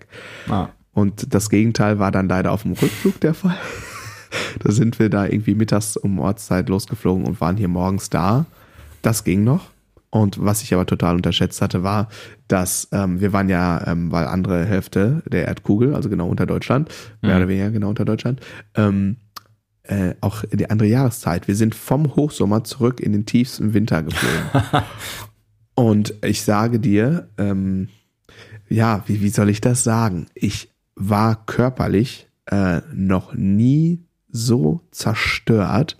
[0.48, 0.68] Ah.
[0.92, 3.58] Und das Gegenteil war dann leider auf dem Rückflug der Fall.
[4.60, 8.46] da sind wir da irgendwie mittags um Ortszeit losgeflogen und waren hier morgens da.
[9.00, 9.70] Das ging noch.
[10.10, 12.08] Und was ich aber total unterschätzt hatte, war,
[12.46, 16.90] dass ähm, wir waren ja, ähm, weil andere Hälfte der Erdkugel, also genau unter Deutschland,
[17.22, 18.40] mehr oder weniger genau unter Deutschland,
[18.74, 19.16] ähm,
[19.84, 21.48] äh, auch in die andere Jahreszeit.
[21.48, 24.82] Wir sind vom Hochsommer zurück in den tiefsten Winter geflogen.
[25.74, 27.88] Und ich sage dir, ähm,
[28.68, 30.26] ja, wie, wie soll ich das sagen?
[30.34, 30.71] Ich
[31.08, 35.98] war körperlich äh, noch nie so zerstört,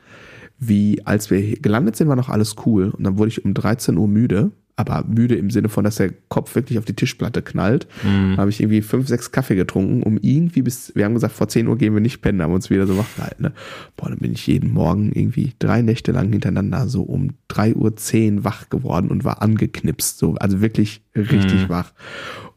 [0.58, 2.90] wie als wir gelandet sind, war noch alles cool.
[2.90, 6.12] Und dann wurde ich um 13 Uhr müde, aber müde im Sinne von, dass der
[6.28, 7.86] Kopf wirklich auf die Tischplatte knallt.
[8.04, 8.34] Mhm.
[8.36, 11.48] Da habe ich irgendwie fünf, sechs Kaffee getrunken, um irgendwie bis, wir haben gesagt, vor
[11.48, 13.42] 10 Uhr gehen wir nicht pennen, haben uns wieder so wach gehalten.
[13.42, 13.52] Ne?
[13.96, 18.44] Boah, dann bin ich jeden Morgen irgendwie drei Nächte lang hintereinander so um 3.10 Uhr
[18.44, 20.18] wach geworden und war angeknipst.
[20.18, 21.68] So, also wirklich richtig Mhm.
[21.68, 21.92] wach.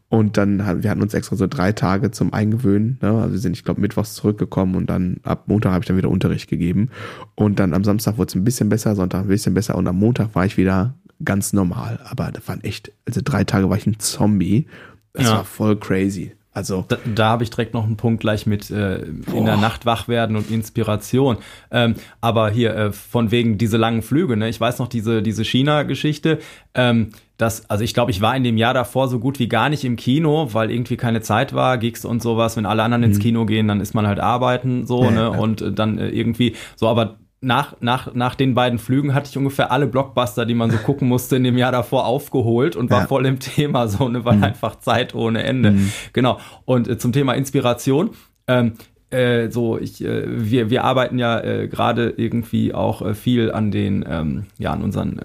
[0.08, 3.00] Und dann, wir hatten uns extra so drei Tage zum Eingewöhnen.
[3.02, 3.10] Ne?
[3.10, 6.10] Also wir sind, ich glaube, mittwochs zurückgekommen und dann ab Montag habe ich dann wieder
[6.10, 6.90] Unterricht gegeben.
[7.34, 9.98] Und dann am Samstag wurde es ein bisschen besser, Sonntag ein bisschen besser und am
[9.98, 12.00] Montag war ich wieder ganz normal.
[12.10, 14.68] Aber das waren echt, also drei Tage war ich ein Zombie.
[15.14, 15.32] Das Ja.
[15.38, 16.34] war voll crazy.
[16.54, 19.58] Also, Da, da habe ich direkt noch einen Punkt gleich mit äh, in der.
[19.58, 21.38] Nacht wach werden und Inspiration.
[21.70, 24.48] Ähm, aber hier äh, von wegen diese langen Flüge, ne?
[24.48, 26.40] Ich weiß noch diese diese China-Geschichte.
[26.74, 29.70] Ähm, das, also ich glaube, ich war in dem Jahr davor so gut wie gar
[29.70, 32.56] nicht im Kino, weil irgendwie keine Zeit war, Gigs und sowas.
[32.56, 35.20] Wenn alle anderen ins Kino gehen, dann ist man halt arbeiten so, Ja, ne?
[35.22, 35.28] ja.
[35.30, 39.38] Und äh, dann äh, irgendwie so, aber nach, nach, nach den beiden Flügen hatte ich
[39.38, 43.02] ungefähr alle Blockbuster, die man so gucken musste, in dem Jahr davor aufgeholt und war
[43.02, 43.08] Ja.
[43.08, 45.76] voll im Thema, so, ne, weil einfach Zeit ohne Ende.
[46.14, 46.40] Genau.
[46.64, 48.12] Und äh, zum Thema Inspiration,
[48.48, 48.74] ähm,
[49.12, 54.04] äh, so, ich, äh, wir, wir arbeiten ja äh, gerade irgendwie auch viel an den,
[54.10, 55.20] ähm, ja, an unseren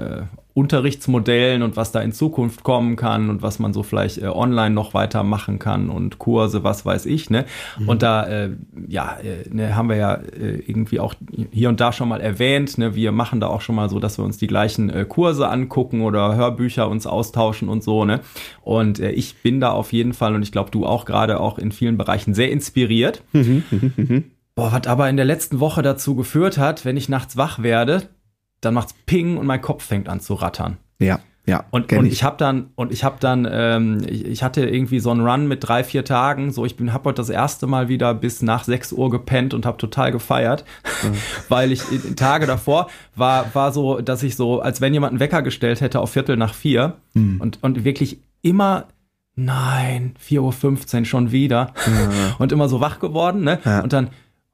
[0.60, 4.74] Unterrichtsmodellen und was da in Zukunft kommen kann und was man so vielleicht äh, online
[4.74, 7.46] noch weiter machen kann und Kurse, was weiß ich, ne?
[7.86, 8.50] Und da, äh,
[8.86, 11.14] ja, äh, ne, haben wir ja äh, irgendwie auch
[11.50, 12.94] hier und da schon mal erwähnt, ne?
[12.94, 16.02] Wir machen da auch schon mal so, dass wir uns die gleichen äh, Kurse angucken
[16.02, 18.20] oder Hörbücher uns austauschen und so, ne?
[18.60, 21.56] Und äh, ich bin da auf jeden Fall und ich glaube, du auch gerade auch
[21.56, 23.22] in vielen Bereichen sehr inspiriert.
[24.54, 28.02] Boah, was aber in der letzten Woche dazu geführt hat, wenn ich nachts wach werde,
[28.60, 30.78] dann macht's Ping und mein Kopf fängt an zu rattern.
[30.98, 31.64] ja, ja.
[31.70, 32.22] Und, und ich.
[32.22, 35.66] habe dann und ich habe dann ähm, ich, ich hatte irgendwie so einen Run mit
[35.66, 36.52] drei vier Tagen.
[36.52, 39.66] So ich bin habe heute das erste Mal wieder bis nach 6 Uhr gepennt und
[39.66, 40.64] habe total gefeiert.
[41.48, 45.20] Weil ich in Tage davor war war so dass ich so als wenn jemand einen
[45.20, 46.96] Wecker gestellt hätte auf Viertel nach vier.
[47.14, 48.86] Und und wirklich immer
[49.34, 51.72] nein 4.15 Uhr schon wieder.
[52.38, 53.58] Und immer so wach geworden ne?
[53.64, 53.80] Ja.
[53.80, 54.10] und dann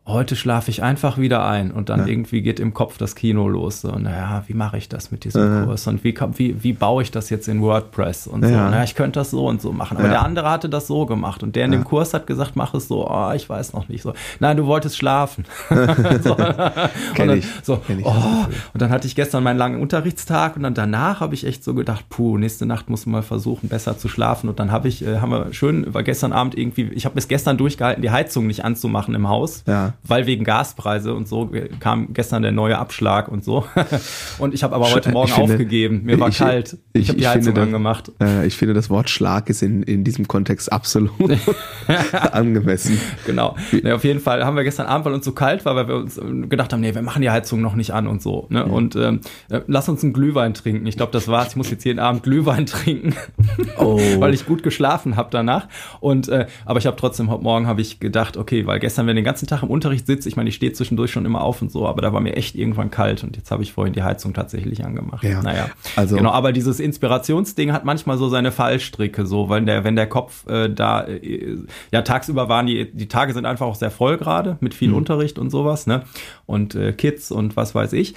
[0.06, 3.80] heute schlafe ich einfach wieder ein und dann irgendwie geht im Kopf das Kino los.
[3.80, 7.10] So, naja, wie mache ich das mit diesem Kurs und wie, wie, wie baue ich
[7.10, 8.50] das jetzt in WordPress und so.
[8.50, 8.70] Ja.
[8.70, 9.96] Naja, ich könnte das so und so machen.
[9.96, 10.12] Aber Ja.
[10.12, 12.86] der andere hatte das so gemacht und der in dem Kurs hat gesagt, mach es
[12.88, 13.08] so.
[13.10, 14.12] Oh, ich weiß noch nicht so.
[14.38, 15.44] Nein, du wolltest schlafen.
[16.22, 16.34] so.
[16.36, 16.54] Kenn
[17.18, 17.46] und dann, ich.
[17.62, 18.12] So, Kenn ich oh.
[18.74, 21.74] Und dann hatte ich gestern meinen langen Unterrichtstag und dann danach habe ich echt so
[21.74, 24.48] gedacht, puh, nächste Nacht muss man mal versuchen, besser zu schlafen.
[24.48, 27.26] Und dann habe ich, äh, haben wir schön, war gestern Abend irgendwie, ich habe bis
[27.28, 29.94] gestern durchgehalten, die Heizung nicht anzumachen im Haus, Ja.
[30.02, 33.64] Weil wegen Gaspreise und so äh, kam gestern der neue Abschlag und so.
[34.38, 36.02] und ich habe aber heute Ich Morgen finde- aufgegeben.
[36.04, 36.78] Mir war ich- kalt.
[36.92, 38.12] Ich, ich- habe die Heizung angemacht.
[38.20, 41.10] Äh, ich finde, das Wort Schlag ist in, in diesem Kontext absolut
[42.32, 43.00] angemessen.
[43.26, 43.56] Genau.
[43.72, 45.96] Nee, auf jeden Fall haben wir gestern Abend, weil uns so kalt war, weil wir
[45.96, 48.46] uns ähm, gedacht haben, nee, wir machen die Heizung noch nicht an und so.
[48.50, 48.64] Ne?
[48.64, 50.86] Und ähm, äh, lass uns einen Glühwein trinken.
[50.86, 51.48] Ich glaube, das war's.
[51.48, 53.14] Ich muss jetzt jeden Abend Glühwein trinken,
[53.78, 53.98] Oh.
[54.18, 55.68] weil ich gut geschlafen habe danach.
[56.00, 59.14] Und äh, aber ich habe trotzdem heute Morgen habe ich gedacht, okay, weil gestern, ich
[59.14, 61.70] den ganzen Tag im Unterricht sitze, ich meine, ich stehe zwischendurch schon immer auf und
[61.70, 64.34] so, aber da war mir echt irgendwann kalt und jetzt habe ich vorhin die Heizung
[64.34, 65.22] tatsächlich angemacht.
[65.22, 65.40] Ja.
[65.42, 66.30] Naja, Also- genau.
[66.32, 70.68] Aber dieses Inspirationsding hat manchmal so seine Fallstricke, so, weil der, wenn der Kopf äh,
[70.68, 71.56] da, äh,
[71.92, 75.38] ja, tagsüber waren die, die Tage sind einfach auch sehr voll gerade mit viel Unterricht
[75.38, 76.02] und sowas, ne?
[76.46, 78.14] Und äh, Kids und was weiß ich.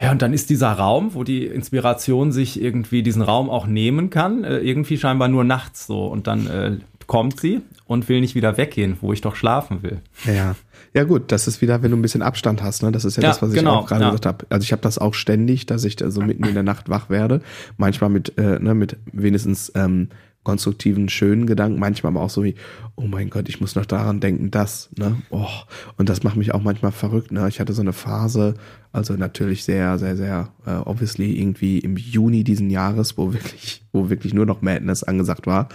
[0.00, 4.08] Ja, und dann ist dieser Raum, wo die Inspiration sich irgendwie diesen Raum auch nehmen
[4.10, 6.06] kann, äh, irgendwie scheinbar nur nachts so.
[6.06, 6.72] Und dann äh,
[7.06, 10.00] kommt sie und will nicht wieder weggehen, wo ich doch schlafen will.
[10.24, 10.54] Ja.
[10.94, 12.92] Ja gut, das ist wieder, wenn du ein bisschen Abstand hast, ne?
[12.92, 14.10] Das ist ja, Ja, das, was ich genau, auch gerade ja.
[14.10, 14.46] gesagt habe.
[14.48, 17.10] Also ich habe das auch ständig, dass ich da so mitten in der Nacht wach
[17.10, 17.40] werde.
[17.76, 20.08] Manchmal mit, äh, ne, mit wenigstens ähm,
[20.44, 22.54] konstruktiven, schönen Gedanken, manchmal aber auch so wie,
[22.96, 25.16] oh mein Gott, ich muss noch daran denken, das, ne?
[25.30, 25.48] Oh,
[25.96, 27.48] und das macht mich auch manchmal verrückt, ne?
[27.48, 28.54] Ich hatte so eine Phase,
[28.92, 34.10] also natürlich sehr, sehr, sehr äh, obviously irgendwie im Juni diesen Jahres, wo wirklich, wo
[34.10, 35.68] wirklich nur noch Madness angesagt war.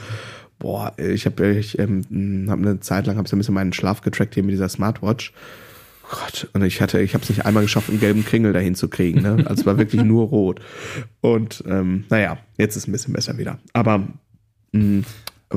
[0.59, 4.01] Boah, ich habe ich ähm, hab eine Zeit lang habe so ein bisschen meinen Schlaf
[4.01, 5.33] getrackt hier mit dieser Smartwatch.
[6.09, 8.89] Gott, und ich hatte, ich habe es nicht einmal geschafft, einen gelben Kringel dahin zu
[8.89, 9.21] kriegen.
[9.21, 9.43] Ne?
[9.45, 10.59] Also es war wirklich nur rot.
[11.21, 13.59] Und ähm, naja, jetzt ist es ein bisschen besser wieder.
[13.73, 13.99] Aber
[14.71, 15.05] mh, mm,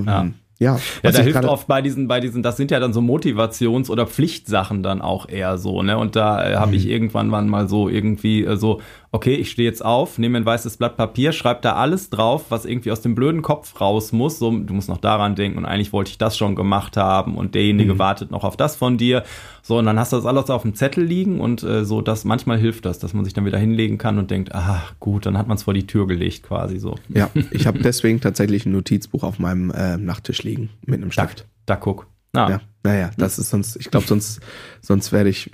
[0.07, 0.31] ja.
[0.63, 3.91] Ja, ja da hilft oft bei diesen, bei diesen, das sind ja dann so Motivations-
[3.91, 5.99] oder Pflichtsachen dann auch eher so, ne?
[5.99, 6.77] Und da äh, habe mhm.
[6.77, 10.77] ich irgendwann mal so irgendwie äh, so, okay, ich stehe jetzt auf, nehme ein weißes
[10.77, 14.39] Blatt Papier, schreibe da alles drauf, was irgendwie aus dem blöden Kopf raus muss.
[14.39, 17.55] So, du musst noch daran denken und eigentlich wollte ich das schon gemacht haben und
[17.55, 17.99] derjenige mhm.
[17.99, 19.25] wartet noch auf das von dir.
[19.65, 22.25] So, und dann hast du das alles auf dem Zettel liegen und äh, so, das
[22.25, 25.39] manchmal hilft das, dass man sich dann wieder hinlegen kann und denkt, ah, gut, dann
[25.39, 26.97] hat man es vor die Tür gelegt quasi so.
[27.09, 30.52] Ja, ich habe deswegen tatsächlich ein Notizbuch auf meinem äh, Nachttisch liegen
[30.87, 31.49] mit einem Stift.
[31.67, 32.07] Da, da guck.
[32.35, 32.49] Ah.
[32.49, 34.41] Ja, naja, das ist sonst, ich glaube, sonst,
[34.81, 35.51] sonst werde ich,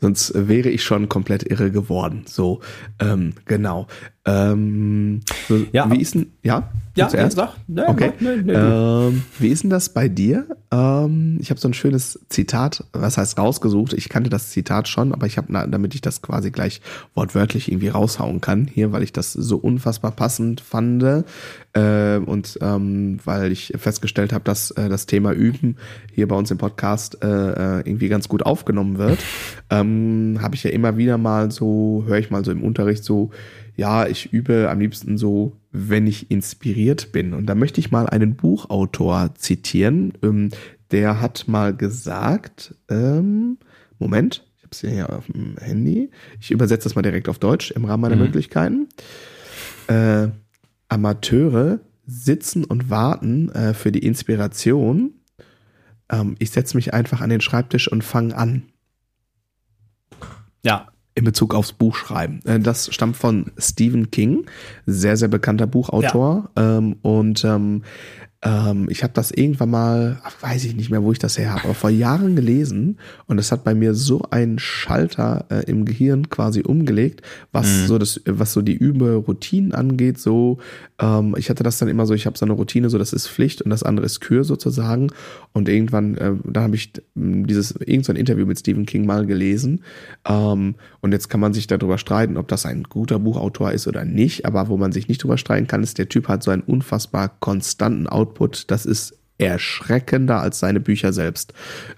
[0.00, 2.24] sonst wäre ich schon komplett irre geworden.
[2.26, 2.60] So,
[2.98, 3.86] ähm, genau.
[4.24, 5.90] Ähm, so, ja.
[5.90, 6.70] Wie ist denn, ja?
[6.94, 7.36] Ja, zuerst?
[7.36, 7.54] sag.
[7.66, 8.12] Nee, okay.
[8.20, 10.46] Nee, nee, ähm, wie ist denn das bei dir?
[10.70, 13.94] Ähm, ich habe so ein schönes Zitat, was heißt rausgesucht?
[13.94, 16.82] Ich kannte das Zitat schon, aber ich habe, damit ich das quasi gleich
[17.14, 21.02] wortwörtlich irgendwie raushauen kann hier, weil ich das so unfassbar passend fand
[21.72, 25.76] äh, und ähm, weil ich festgestellt habe, dass äh, das Thema Üben
[26.12, 26.71] hier bei uns im Podcast
[27.22, 29.18] äh, äh irgendwie ganz gut aufgenommen wird,
[29.70, 33.30] ähm, habe ich ja immer wieder mal so, höre ich mal so im Unterricht so,
[33.76, 37.32] ja, ich übe am liebsten so, wenn ich inspiriert bin.
[37.32, 40.12] Und da möchte ich mal einen Buchautor zitieren.
[40.22, 40.50] Ähm,
[40.90, 43.58] der hat mal gesagt, ähm,
[43.98, 46.10] Moment, ich habe es hier auf dem Handy.
[46.38, 48.22] Ich übersetze das mal direkt auf Deutsch im Rahmen meiner mhm.
[48.22, 48.88] Möglichkeiten.
[49.86, 50.28] Äh,
[50.88, 55.14] Amateure sitzen und warten äh, für die Inspiration.
[56.12, 58.64] Ähm, ich setze mich einfach an den Schreibtisch und fange an.
[60.64, 62.40] Ja, in Bezug aufs Buchschreiben.
[62.44, 64.46] Äh, das stammt von Stephen King,
[64.86, 66.50] sehr, sehr bekannter Buchautor.
[66.56, 66.78] Ja.
[66.78, 67.82] Ähm, und ähm,
[68.42, 71.64] ähm, ich habe das irgendwann mal, weiß ich nicht mehr, wo ich das her habe,
[71.64, 76.28] aber vor Jahren gelesen und es hat bei mir so einen Schalter äh, im Gehirn
[76.28, 77.86] quasi umgelegt, was mhm.
[77.86, 80.18] so das, was so die Übe-Routinen angeht.
[80.18, 80.58] So,
[81.00, 83.28] ähm, ich hatte das dann immer so, ich habe so eine Routine, so das ist
[83.28, 85.08] Pflicht und das andere ist Kür sozusagen.
[85.52, 89.84] Und irgendwann, äh, da habe ich dieses irgendein so Interview mit Stephen King mal gelesen.
[90.28, 94.04] Ähm, und jetzt kann man sich darüber streiten, ob das ein guter Buchautor ist oder
[94.04, 94.46] nicht.
[94.46, 97.28] Aber wo man sich nicht drüber streiten kann, ist, der Typ hat so einen unfassbar
[97.40, 101.52] konstanten Output Output, das ist erschreckender als seine Bücher selbst.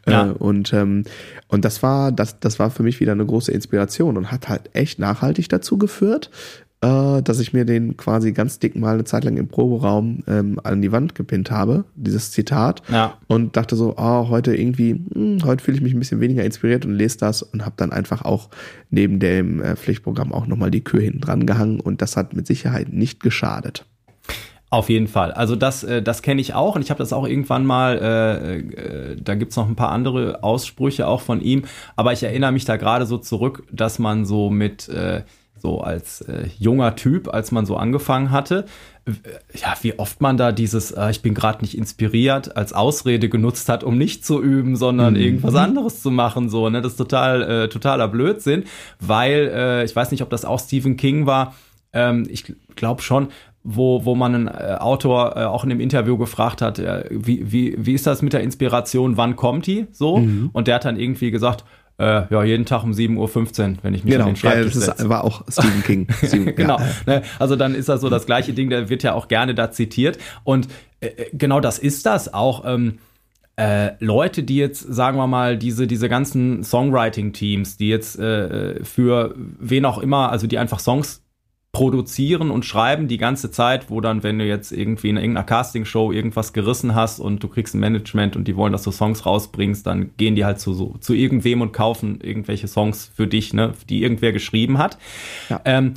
[0.08, 0.30] Ja.
[0.30, 1.04] Äh, und, ähm,
[1.48, 4.70] und das war, das, das war für mich wieder eine große Inspiration und hat halt
[4.72, 6.30] echt nachhaltig dazu geführt,
[6.80, 10.58] äh, dass ich mir den quasi ganz dick mal eine Zeit lang im Proberaum ähm,
[10.62, 12.82] an die Wand gepinnt habe, dieses Zitat.
[12.90, 13.18] Ja.
[13.26, 16.44] Und dachte so, oh, heute irgendwie, mh, hm, heute fühle ich mich ein bisschen weniger
[16.44, 18.48] inspiriert und lese das und habe dann einfach auch
[18.90, 22.46] neben dem äh, Pflichtprogramm auch nochmal die Kür hinten dran gehangen und das hat mit
[22.46, 23.84] Sicherheit nicht geschadet.
[24.74, 25.30] Auf jeden Fall.
[25.30, 28.58] Also das, äh, das kenne ich auch und ich habe das auch irgendwann mal, äh,
[28.58, 31.62] äh, da gibt's noch ein paar andere Aussprüche auch von ihm,
[31.94, 35.22] aber ich erinnere mich da gerade so zurück, dass man so mit, äh,
[35.56, 38.64] so als äh, junger Typ, als man so angefangen hatte,
[39.54, 43.68] ja, wie oft man da dieses, äh, ich bin gerade nicht inspiriert, als Ausrede genutzt
[43.68, 45.20] hat, um nicht zu üben, sondern mhm.
[45.20, 48.64] irgendwas anderes zu machen, so, ne, das ist total, äh, totaler Blödsinn,
[48.98, 51.54] weil, äh, ich weiß nicht, ob das auch Stephen King war,
[51.92, 53.28] ähm, ich glaube schon,
[53.64, 57.50] wo, wo man einen äh, Autor äh, auch in dem Interview gefragt hat, äh, wie,
[57.50, 59.86] wie, wie ist das mit der Inspiration, wann kommt die?
[59.90, 60.18] So.
[60.18, 60.50] Mhm.
[60.52, 61.64] Und der hat dann irgendwie gesagt,
[61.96, 64.92] äh, ja, jeden Tag um 7.15 Uhr, wenn ich mich genau, an den Schreibtisch ja,
[64.94, 66.06] das war auch Stephen King.
[66.26, 66.78] Stephen, genau.
[66.78, 66.86] Ja.
[67.06, 69.70] Ne, also dann ist das so das gleiche Ding, der wird ja auch gerne da
[69.70, 70.18] zitiert.
[70.42, 70.68] Und
[71.00, 72.64] äh, äh, genau das ist das auch.
[72.66, 72.98] Ähm,
[73.56, 79.34] äh, Leute, die jetzt, sagen wir mal, diese, diese ganzen Songwriting-Teams, die jetzt äh, für
[79.36, 81.23] wen auch immer, also die einfach Songs
[81.74, 86.12] produzieren und schreiben die ganze Zeit, wo dann, wenn du jetzt irgendwie in irgendeiner Castingshow
[86.12, 89.86] irgendwas gerissen hast und du kriegst ein Management und die wollen, dass du Songs rausbringst,
[89.86, 93.74] dann gehen die halt zu, so, zu irgendwem und kaufen irgendwelche Songs für dich, ne,
[93.90, 94.96] die irgendwer geschrieben hat.
[95.50, 95.60] Ja.
[95.64, 95.94] Ähm,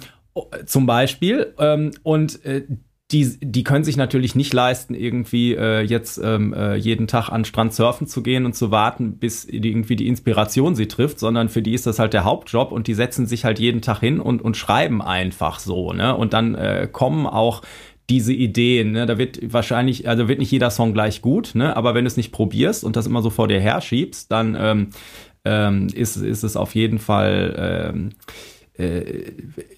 [0.65, 1.53] zum Beispiel.
[1.59, 2.63] Ähm, und äh,
[3.11, 7.45] die, die können sich natürlich nicht leisten, irgendwie äh, jetzt ähm, äh, jeden Tag an
[7.45, 11.61] Strand surfen zu gehen und zu warten, bis irgendwie die Inspiration sie trifft, sondern für
[11.61, 14.41] die ist das halt der Hauptjob und die setzen sich halt jeden Tag hin und,
[14.41, 16.17] und schreiben einfach so, ne?
[16.17, 17.61] Und dann äh, kommen auch
[18.09, 19.05] diese Ideen, ne?
[19.05, 21.77] Da wird wahrscheinlich, also wird nicht jeder Song gleich gut, ne?
[21.77, 24.89] Aber wenn du es nicht probierst und das immer so vor dir herschiebst, dann ähm,
[25.45, 27.55] ähm, ist, ist es auf jeden Fall
[27.93, 28.09] ähm,
[28.77, 29.31] äh,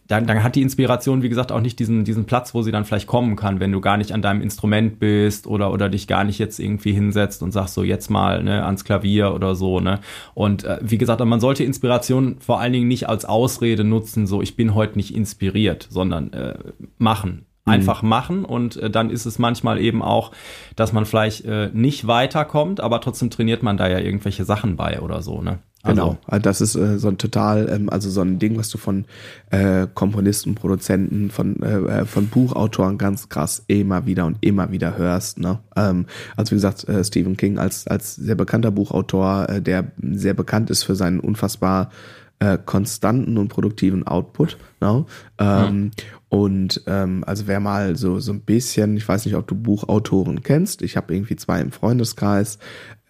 [0.08, 2.86] dann, dann hat die Inspiration, wie gesagt, auch nicht diesen, diesen Platz, wo sie dann
[2.86, 6.24] vielleicht kommen kann, wenn du gar nicht an deinem Instrument bist oder, oder dich gar
[6.24, 9.80] nicht jetzt irgendwie hinsetzt und sagst so jetzt mal ne, ans Klavier oder so.
[9.80, 10.00] Ne?
[10.34, 14.42] Und äh, wie gesagt, man sollte Inspiration vor allen Dingen nicht als Ausrede nutzen, so
[14.42, 16.58] ich bin heute nicht inspiriert, sondern äh,
[16.98, 17.46] machen.
[17.66, 17.74] Mhm.
[17.74, 20.32] Einfach machen und äh, dann ist es manchmal eben auch,
[20.76, 25.02] dass man vielleicht äh, nicht weiterkommt, aber trotzdem trainiert man da ja irgendwelche Sachen bei
[25.02, 25.60] oder so, ne?
[25.84, 28.78] Genau, also, das ist äh, so ein total, ähm, also so ein Ding, was du
[28.78, 29.06] von
[29.50, 34.98] äh, Komponisten, Produzenten, von, äh, äh, von Buchautoren ganz krass immer wieder und immer wieder
[34.98, 35.40] hörst.
[35.40, 35.60] Ne?
[35.78, 40.34] Ähm, also wie gesagt, äh, Stephen King als, als sehr bekannter Buchautor, äh, der sehr
[40.34, 41.92] bekannt ist für seinen unfassbar
[42.40, 44.58] äh, konstanten und produktiven Output.
[44.82, 45.06] Ne?
[45.38, 45.92] Ähm, mhm.
[46.30, 50.44] Und ähm, also wer mal so so ein bisschen, ich weiß nicht, ob du Buchautoren
[50.44, 50.82] kennst.
[50.82, 52.60] Ich habe irgendwie zwei im Freundeskreis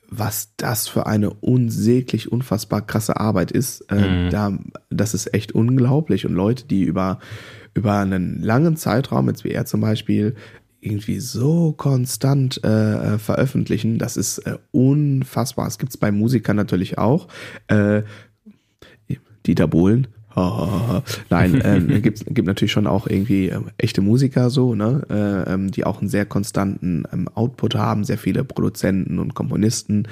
[0.09, 3.81] was das für eine unsäglich, unfassbar krasse Arbeit ist.
[3.91, 4.29] Äh, mhm.
[4.29, 4.57] da,
[4.89, 6.25] das ist echt unglaublich.
[6.25, 7.19] Und Leute, die über,
[7.73, 10.35] über einen langen Zeitraum, jetzt wie er zum Beispiel,
[10.81, 15.65] irgendwie so konstant äh, äh veröffentlichen, das ist äh, unfassbar.
[15.65, 17.27] Das gibt's bei Musikern natürlich auch.
[17.67, 18.03] Äh,
[19.45, 20.07] Dieter Bohlen,
[21.29, 25.71] Nein, äh, gibt, gibt natürlich schon auch irgendwie äh, echte Musiker so, ne, äh, ähm,
[25.71, 30.07] die auch einen sehr konstanten ähm, Output haben, sehr viele Produzenten und Komponisten.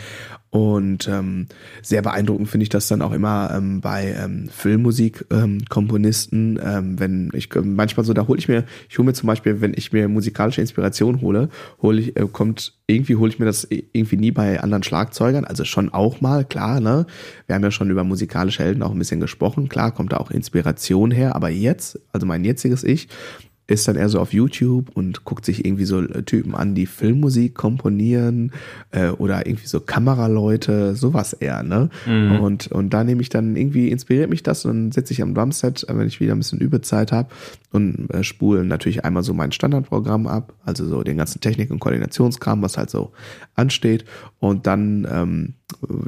[0.49, 1.47] Und ähm,
[1.81, 7.29] sehr beeindruckend finde ich das dann auch immer ähm, bei ähm, Filmmusikkomponisten, ähm, ähm, wenn
[7.33, 9.91] ich äh, manchmal so, da hole ich mir, ich hole mir zum Beispiel, wenn ich
[9.91, 11.49] mir musikalische Inspiration hole,
[11.81, 15.65] hole ich, äh, kommt, irgendwie hole ich mir das irgendwie nie bei anderen Schlagzeugern, also
[15.65, 17.05] schon auch mal, klar, ne?
[17.45, 20.31] Wir haben ja schon über musikalische Helden auch ein bisschen gesprochen, klar, kommt da auch
[20.31, 23.07] Inspiration her, aber jetzt, also mein jetziges Ich,
[23.67, 26.85] ist dann eher so auf YouTube und guckt sich irgendwie so äh, Typen an, die
[26.85, 28.53] Filmmusik komponieren
[28.91, 31.89] äh, oder irgendwie so Kameraleute, sowas eher, ne?
[32.05, 32.39] Mhm.
[32.39, 35.33] Und, und da nehme ich dann irgendwie, inspiriert mich das und dann sitze ich am
[35.33, 37.29] Drumset, äh, wenn ich wieder ein bisschen Übezeit habe
[37.77, 41.79] und äh, spule natürlich einmal so mein Standardprogramm ab, also so den ganzen Technik- und
[41.79, 43.11] Koordinationskram, was halt so
[43.55, 44.05] ansteht
[44.39, 45.53] und dann ähm,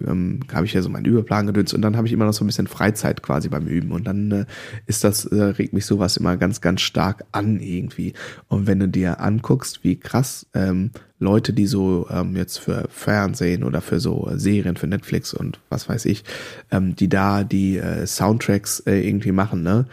[0.07, 2.43] ähm, habe ich ja so meinen Übeplan gedützt und dann habe ich immer noch so
[2.43, 4.45] ein bisschen Freizeit quasi beim Üben und dann äh,
[4.85, 8.13] ist das, äh, regt mich sowas immer ganz, ganz stark an irgendwie.
[8.47, 13.63] Und wenn du dir anguckst, wie krass ähm, Leute, die so ähm, jetzt für Fernsehen
[13.63, 16.23] oder für so Serien, für Netflix und was weiß ich,
[16.71, 19.85] ähm, die da die äh, Soundtracks äh, irgendwie machen, ne?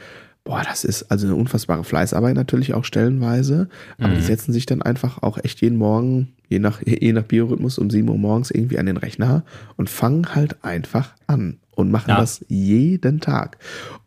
[0.46, 4.14] Boah, das ist also eine unfassbare Fleißarbeit natürlich auch stellenweise, aber mhm.
[4.14, 7.90] die setzen sich dann einfach auch echt jeden Morgen je nach, je nach Biorhythmus um
[7.90, 9.44] 7 Uhr morgens irgendwie an den Rechner
[9.76, 12.18] und fangen halt einfach an und machen ja.
[12.18, 13.58] das jeden Tag.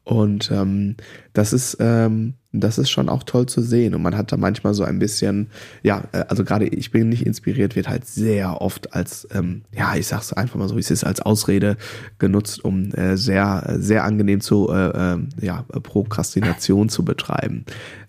[0.03, 0.97] Und ähm,
[1.31, 3.93] das ist ähm, das ist schon auch toll zu sehen.
[3.93, 5.49] Und man hat da manchmal so ein bisschen,
[5.83, 9.95] ja, äh, also gerade ich bin nicht inspiriert, wird halt sehr oft als, ähm, ja,
[9.95, 11.77] ich sag's einfach mal so, wie es ist, als Ausrede
[12.17, 17.65] genutzt, um äh, sehr, sehr angenehm zu, äh, äh, ja, Prokrastination zu betreiben.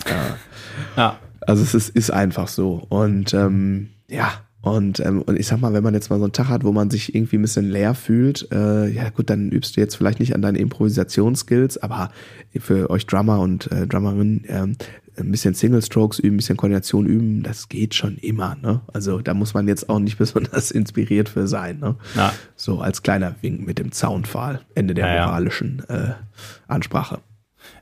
[0.07, 1.19] Äh, ja.
[1.41, 2.87] Also es ist, ist einfach so.
[2.89, 6.33] Und ähm, ja, und, ähm, und ich sag mal, wenn man jetzt mal so einen
[6.33, 9.77] Tag hat, wo man sich irgendwie ein bisschen leer fühlt, äh, ja gut, dann übst
[9.77, 12.11] du jetzt vielleicht nicht an deinen Improvisationsskills, aber
[12.59, 14.77] für euch Drummer und äh, Drummerinnen ähm,
[15.19, 18.57] ein bisschen Single Strokes üben, ein bisschen Koordination üben, das geht schon immer.
[18.61, 18.81] Ne?
[18.93, 21.79] Also da muss man jetzt auch nicht besonders inspiriert für sein.
[21.79, 21.97] Ne?
[22.15, 22.33] Ja.
[22.57, 26.13] So als kleiner Wink mit dem Zaunpfahl, Ende der ja, moralischen äh,
[26.69, 27.21] Ansprache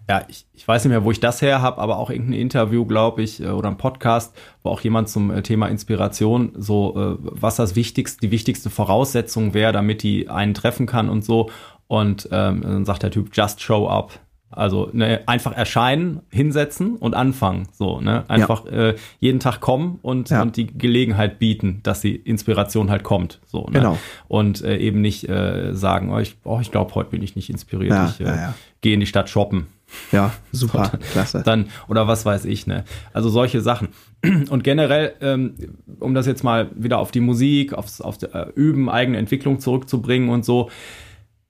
[0.09, 2.87] ja, ich, ich weiß nicht mehr, wo ich das her habe, aber auch irgendein Interview,
[2.87, 7.17] glaube ich, äh, oder ein Podcast, wo auch jemand zum äh, Thema Inspiration so, äh,
[7.21, 11.51] was das wichtigste, die wichtigste Voraussetzung wäre, damit die einen treffen kann und so.
[11.89, 14.19] Und ähm, dann sagt der Typ, just show up.
[14.51, 17.69] Also ne, einfach erscheinen, hinsetzen und anfangen.
[17.73, 18.25] So, ne?
[18.29, 18.89] Einfach ja.
[18.89, 20.41] äh, jeden Tag kommen und, ja.
[20.41, 23.41] und die Gelegenheit bieten, dass die Inspiration halt kommt.
[23.45, 23.73] So, ne?
[23.73, 23.99] Genau.
[24.27, 27.51] Und äh, eben nicht äh, sagen, oh, ich, oh, ich glaube, heute bin ich nicht
[27.51, 27.93] inspiriert.
[27.93, 28.49] Ja, ich äh,
[28.81, 29.67] gehe in die Stadt shoppen.
[30.13, 31.43] Ja, super, klasse.
[31.45, 32.85] Dann, oder was weiß ich, ne?
[33.13, 33.89] Also solche Sachen.
[34.51, 35.55] Und generell, ähm,
[36.01, 40.31] um das jetzt mal wieder auf die Musik, aufs, auf äh, Üben, eigene Entwicklung zurückzubringen
[40.31, 40.71] und so.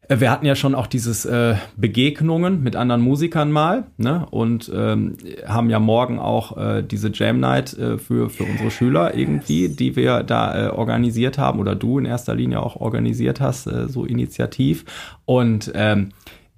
[0.09, 4.27] Äh, wir hatten ja schon auch dieses äh, Begegnungen mit anderen Musikern mal, ne?
[4.31, 9.15] Und ähm, haben ja morgen auch äh, diese Jam Night äh, für, für unsere Schüler
[9.15, 13.67] irgendwie, die wir da äh, organisiert haben oder du in erster Linie auch organisiert hast,
[13.67, 14.85] äh, so initiativ.
[15.25, 16.11] Und ähm,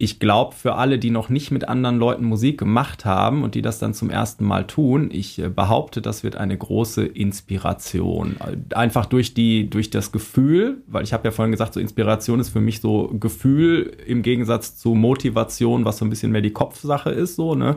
[0.02, 3.60] ich glaube, für alle, die noch nicht mit anderen Leuten Musik gemacht haben und die
[3.60, 8.36] das dann zum ersten Mal tun, ich äh, behaupte, das wird eine große Inspiration.
[8.74, 12.48] Einfach durch die, durch das Gefühl, weil ich habe ja vorhin gesagt, so Inspiration ist
[12.48, 17.10] für mich so Gefühl im Gegensatz zu Motivation, was so ein bisschen mehr die Kopfsache
[17.10, 17.76] ist, so, ne?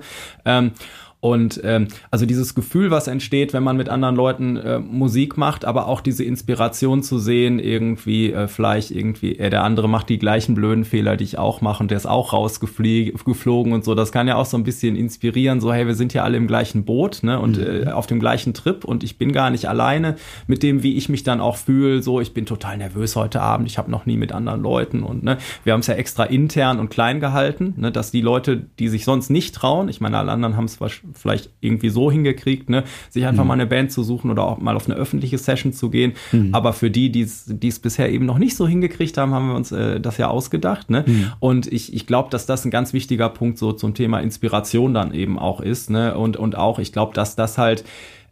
[1.24, 5.64] Und ähm, also dieses Gefühl, was entsteht, wenn man mit anderen Leuten äh, Musik macht,
[5.64, 10.20] aber auch diese Inspiration zu sehen, irgendwie äh, vielleicht irgendwie, äh, der andere macht die
[10.20, 13.96] gleichen blöden Fehler, die ich auch mache und der ist auch rausgeflogen und so.
[13.96, 16.46] Das kann ja auch so ein bisschen inspirieren, so hey, wir sind ja alle im
[16.46, 17.88] gleichen Boot ne, und mhm.
[17.88, 20.18] äh, auf dem gleichen Trip und ich bin gar nicht alleine
[20.48, 22.04] mit dem, wie ich mich dann auch fühle.
[22.04, 25.24] So, ich bin total nervös heute Abend, ich habe noch nie mit anderen Leuten und
[25.24, 28.90] ne, wir haben es ja extra intern und klein gehalten, ne, dass die Leute, die
[28.90, 32.70] sich sonst nicht trauen, ich meine, alle anderen haben es wahrscheinlich vielleicht irgendwie so hingekriegt,
[32.70, 33.48] ne, sich einfach mhm.
[33.50, 36.14] mal eine Band zu suchen oder auch mal auf eine öffentliche Session zu gehen.
[36.32, 36.50] Mhm.
[36.54, 39.72] Aber für die, die es bisher eben noch nicht so hingekriegt haben, haben wir uns
[39.72, 40.90] äh, das ja ausgedacht.
[40.90, 41.04] Ne?
[41.08, 41.32] Mhm.
[41.40, 45.14] Und ich, ich glaube, dass das ein ganz wichtiger Punkt so zum Thema Inspiration dann
[45.14, 45.90] eben auch ist.
[45.90, 46.18] Ne?
[46.18, 47.84] Und, und auch, ich glaube, dass das halt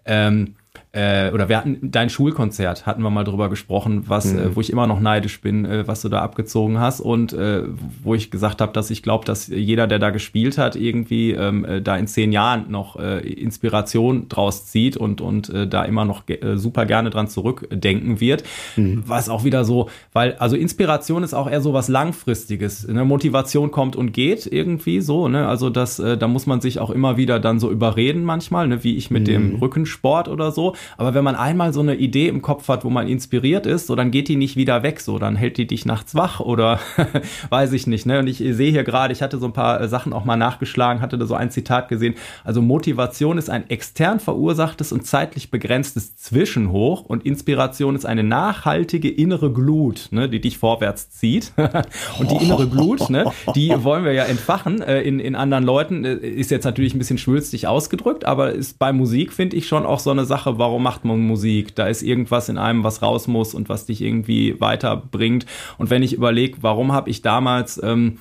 [0.05, 0.55] ähm,
[0.94, 4.39] äh, oder wir hatten dein Schulkonzert, hatten wir mal drüber gesprochen, was, mhm.
[4.39, 7.64] äh, wo ich immer noch neidisch bin, äh, was du da abgezogen hast und äh,
[8.04, 11.64] wo ich gesagt habe, dass ich glaube, dass jeder, der da gespielt hat, irgendwie ähm,
[11.64, 16.04] äh, da in zehn Jahren noch äh, Inspiration draus zieht und, und äh, da immer
[16.04, 18.44] noch äh, super gerne dran zurückdenken wird.
[18.76, 19.04] Mhm.
[19.06, 22.86] Was auch wieder so, weil, also Inspiration ist auch eher so was Langfristiges.
[22.88, 23.06] Ne?
[23.06, 25.48] Motivation kommt und geht irgendwie so, ne?
[25.48, 28.84] Also das, äh, da muss man sich auch immer wieder dann so überreden manchmal, ne?
[28.84, 29.26] wie ich mit mhm.
[29.26, 30.76] dem Rückensport oder so.
[30.97, 33.95] Aber wenn man einmal so eine Idee im Kopf hat, wo man inspiriert ist, so
[33.95, 36.79] dann geht die nicht wieder weg, so dann hält die dich nachts wach oder
[37.49, 38.05] weiß ich nicht.
[38.05, 38.19] Ne?
[38.19, 41.01] Und ich sehe hier gerade, ich hatte so ein paar äh, Sachen auch mal nachgeschlagen,
[41.01, 42.15] hatte da so ein Zitat gesehen.
[42.43, 49.09] Also Motivation ist ein extern verursachtes und zeitlich begrenztes Zwischenhoch und Inspiration ist eine nachhaltige
[49.09, 51.53] innere Glut, ne, die dich vorwärts zieht.
[52.19, 53.25] und die innere Glut, ne,
[53.55, 56.05] die wollen wir ja entfachen äh, in, in anderen Leuten.
[56.05, 59.86] Äh, ist jetzt natürlich ein bisschen schwülstig ausgedrückt, aber ist bei Musik, finde ich, schon
[59.86, 61.76] auch so eine Sache, warum warum macht man Musik?
[61.76, 65.45] Da ist irgendwas in einem, was raus muss und was dich irgendwie weiterbringt.
[65.78, 68.19] Und wenn ich überlege, warum habe ich damals ähm,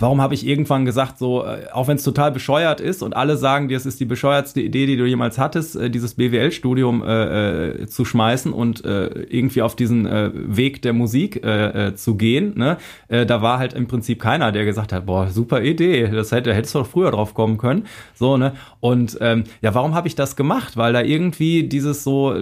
[0.00, 3.36] warum habe ich irgendwann gesagt, so, äh, auch wenn es total bescheuert ist und alle
[3.36, 7.68] sagen dir, es ist die bescheuertste Idee, die du jemals hattest, äh, dieses BWL-Studium äh,
[7.68, 12.54] äh, zu schmeißen und äh, irgendwie auf diesen äh, Weg der Musik äh, zu gehen,
[12.56, 12.76] ne?
[13.08, 16.54] Äh, da war halt im Prinzip keiner, der gesagt hat, boah, super Idee, das hätte,
[16.54, 17.84] hättest du doch früher drauf kommen können.
[18.14, 18.52] So, ne?
[18.80, 20.76] Und ähm, ja, warum habe ich das gemacht?
[20.76, 22.34] Weil da irgendwie dieses so,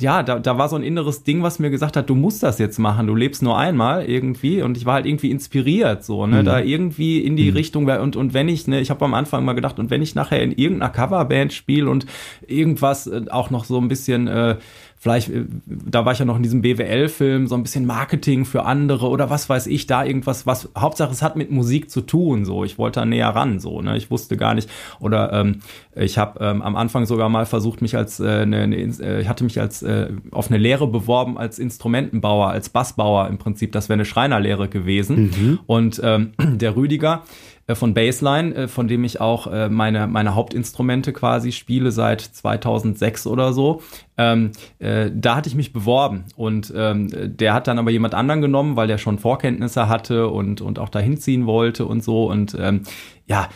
[0.00, 2.58] ja, da, da war so ein inneres Ding, was mir gesagt hat, du musst das
[2.58, 6.40] jetzt machen, du lebst nur einmal irgendwie und ich war halt irgendwie inspiriert, so, ne?
[6.40, 6.44] Mhm.
[6.44, 7.56] Da irgendwie irgendwie in die mhm.
[7.56, 10.14] Richtung und und wenn ich ne ich habe am Anfang mal gedacht und wenn ich
[10.14, 12.06] nachher in irgendeiner Coverband spiele und
[12.46, 14.56] irgendwas äh, auch noch so ein bisschen äh,
[15.04, 18.64] vielleicht, äh, da war ich ja noch in diesem BWL-Film, so ein bisschen Marketing für
[18.64, 22.46] andere oder was weiß ich, da irgendwas, was, Hauptsache es hat mit Musik zu tun,
[22.46, 22.64] so.
[22.64, 23.98] Ich wollte da näher ran, so, ne.
[23.98, 25.60] Ich wusste gar nicht, oder ähm,
[25.94, 29.28] ich habe ähm, am Anfang sogar mal versucht, mich als, äh, ne, ne, äh, ich
[29.28, 33.90] hatte mich als äh, auf eine Lehre beworben als Instrumentenbauer, als Bassbauer im Prinzip, das
[33.90, 35.34] wäre eine Schreinerlehre gewesen.
[35.36, 35.58] Mhm.
[35.66, 37.24] Und ähm, der Rüdiger,
[37.72, 43.26] von Baseline, äh, von dem ich auch äh, meine, meine Hauptinstrumente quasi spiele seit 2006
[43.26, 43.82] oder so.
[44.18, 48.42] Ähm, äh, da hatte ich mich beworben und ähm, der hat dann aber jemand anderen
[48.42, 52.56] genommen, weil der schon Vorkenntnisse hatte und, und auch dahin ziehen wollte und so und
[52.60, 52.82] ähm,
[53.26, 53.48] ja,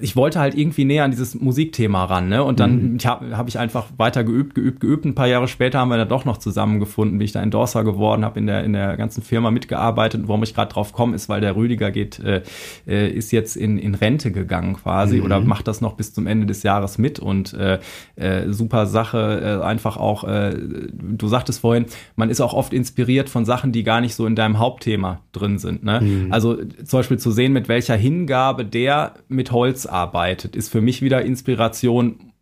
[0.00, 2.44] ich wollte halt irgendwie näher an dieses Musikthema ran, ne?
[2.44, 2.98] Und dann mhm.
[3.04, 5.04] habe hab ich einfach weiter geübt, geübt, geübt.
[5.04, 8.24] Ein paar Jahre später haben wir dann doch noch zusammengefunden, wie ich da Endorser geworden
[8.24, 10.20] habe, in der, in der ganzen Firma mitgearbeitet.
[10.20, 12.42] Und warum ich gerade drauf komme, ist, weil der Rüdiger geht, äh,
[12.86, 15.24] äh, ist jetzt in, in Rente gegangen quasi mhm.
[15.24, 17.80] oder macht das noch bis zum Ende des Jahres mit und äh,
[18.14, 23.28] äh, super Sache, äh, einfach auch, äh, du sagtest vorhin, man ist auch oft inspiriert
[23.28, 25.82] von Sachen, die gar nicht so in deinem Hauptthema drin sind.
[25.82, 26.00] Ne?
[26.00, 26.32] Mhm.
[26.32, 31.02] Also zum Beispiel zu sehen, mit welcher Hingabe der mit Holz arbeitet, ist für mich
[31.02, 32.32] wieder Inspiration,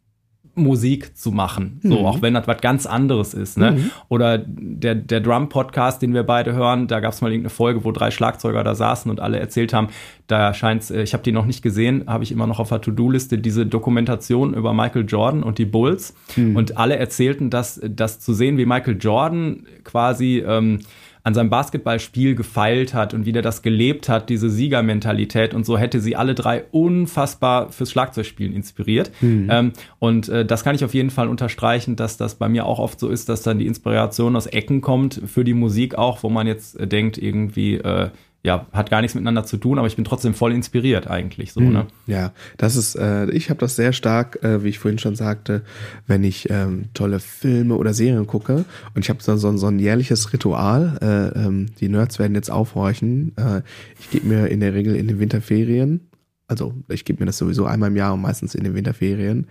[0.54, 1.80] Musik zu machen.
[1.82, 2.04] So, mhm.
[2.04, 3.56] auch wenn das was ganz anderes ist.
[3.56, 3.72] Ne?
[3.72, 3.90] Mhm.
[4.08, 7.92] Oder der, der Drum-Podcast, den wir beide hören, da gab es mal irgendeine Folge, wo
[7.92, 9.88] drei Schlagzeuger da saßen und alle erzählt haben,
[10.26, 12.82] da scheint äh, ich habe die noch nicht gesehen, habe ich immer noch auf der
[12.82, 16.14] To-Do-Liste, diese Dokumentation über Michael Jordan und die Bulls.
[16.36, 16.54] Mhm.
[16.54, 20.80] Und alle erzählten, dass das zu sehen, wie Michael Jordan quasi ähm,
[21.24, 25.78] an seinem Basketballspiel gefeilt hat und wie der das gelebt hat, diese Siegermentalität und so
[25.78, 29.12] hätte sie alle drei unfassbar fürs Schlagzeugspielen inspiriert.
[29.20, 29.48] Mhm.
[29.50, 32.80] Ähm, und äh, das kann ich auf jeden Fall unterstreichen, dass das bei mir auch
[32.80, 36.28] oft so ist, dass dann die Inspiration aus Ecken kommt für die Musik auch, wo
[36.28, 38.10] man jetzt äh, denkt, irgendwie, äh,
[38.44, 41.60] ja, hat gar nichts miteinander zu tun, aber ich bin trotzdem voll inspiriert eigentlich so,
[41.60, 41.86] hm, ne?
[42.06, 45.62] Ja, das ist, äh, ich habe das sehr stark, äh, wie ich vorhin schon sagte,
[46.08, 48.64] wenn ich ähm, tolle Filme oder Serien gucke
[48.94, 52.50] und ich habe so, so, so ein jährliches Ritual, äh, ähm, die Nerds werden jetzt
[52.50, 53.62] aufhorchen, äh,
[54.00, 56.08] ich gebe mir in der Regel in den Winterferien,
[56.48, 59.46] also ich gebe mir das sowieso einmal im Jahr und meistens in den Winterferien,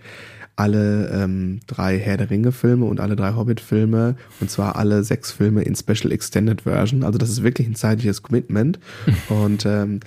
[0.56, 5.62] alle ähm, drei Herr der Ringe-Filme und alle drei Hobbit-Filme und zwar alle sechs Filme
[5.62, 7.04] in Special Extended Version.
[7.04, 8.78] Also das ist wirklich ein zeitliches Commitment.
[9.28, 10.00] und ähm,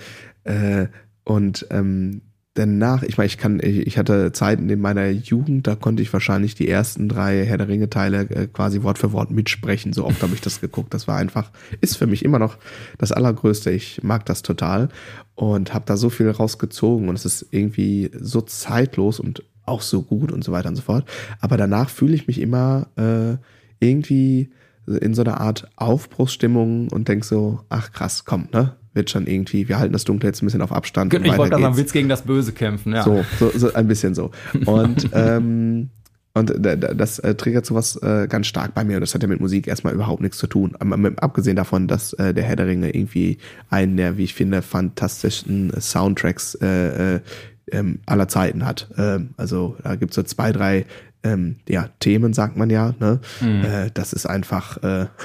[0.44, 0.86] äh,
[1.24, 2.22] und ähm,
[2.54, 6.12] danach, ich meine, ich kann, ich, ich hatte Zeiten in meiner Jugend, da konnte ich
[6.12, 9.92] wahrscheinlich die ersten drei Herr der Ringe-Teile äh, quasi Wort für Wort mitsprechen.
[9.92, 10.94] So oft habe ich das geguckt.
[10.94, 12.58] Das war einfach, ist für mich immer noch
[12.98, 13.70] das Allergrößte.
[13.70, 14.88] Ich mag das total
[15.34, 20.02] und habe da so viel rausgezogen und es ist irgendwie so zeitlos und auch so
[20.02, 21.08] gut und so weiter und so fort.
[21.40, 23.36] Aber danach fühle ich mich immer äh,
[23.80, 24.50] irgendwie
[24.86, 28.76] in so einer Art Aufbruchsstimmung und denk so, ach krass, komm, ne?
[28.96, 31.12] wird schon irgendwie, wir halten das Dunkle jetzt ein bisschen auf Abstand.
[31.12, 33.02] Ich wollte gerade sagen, willst gegen das Böse kämpfen, ja.
[33.02, 34.30] So, so, so ein bisschen so.
[34.64, 35.90] Und ähm,
[36.36, 38.96] und das äh, triggert sowas äh, ganz stark bei mir.
[38.96, 40.76] Und das hat ja mit Musik erstmal überhaupt nichts zu tun.
[40.76, 43.38] Abgesehen davon, dass äh, der Herr der Ringe irgendwie
[43.70, 47.20] einen der, wie ich finde, fantastischen Soundtracks äh,
[47.72, 48.88] ähm, aller Zeiten hat.
[48.96, 50.86] Ähm, also da gibt's so zwei, drei
[51.22, 52.94] ähm, ja, Themen, sagt man ja.
[52.98, 53.20] Ne?
[53.40, 53.64] Mhm.
[53.64, 54.82] Äh, das ist einfach.
[54.82, 55.06] Äh,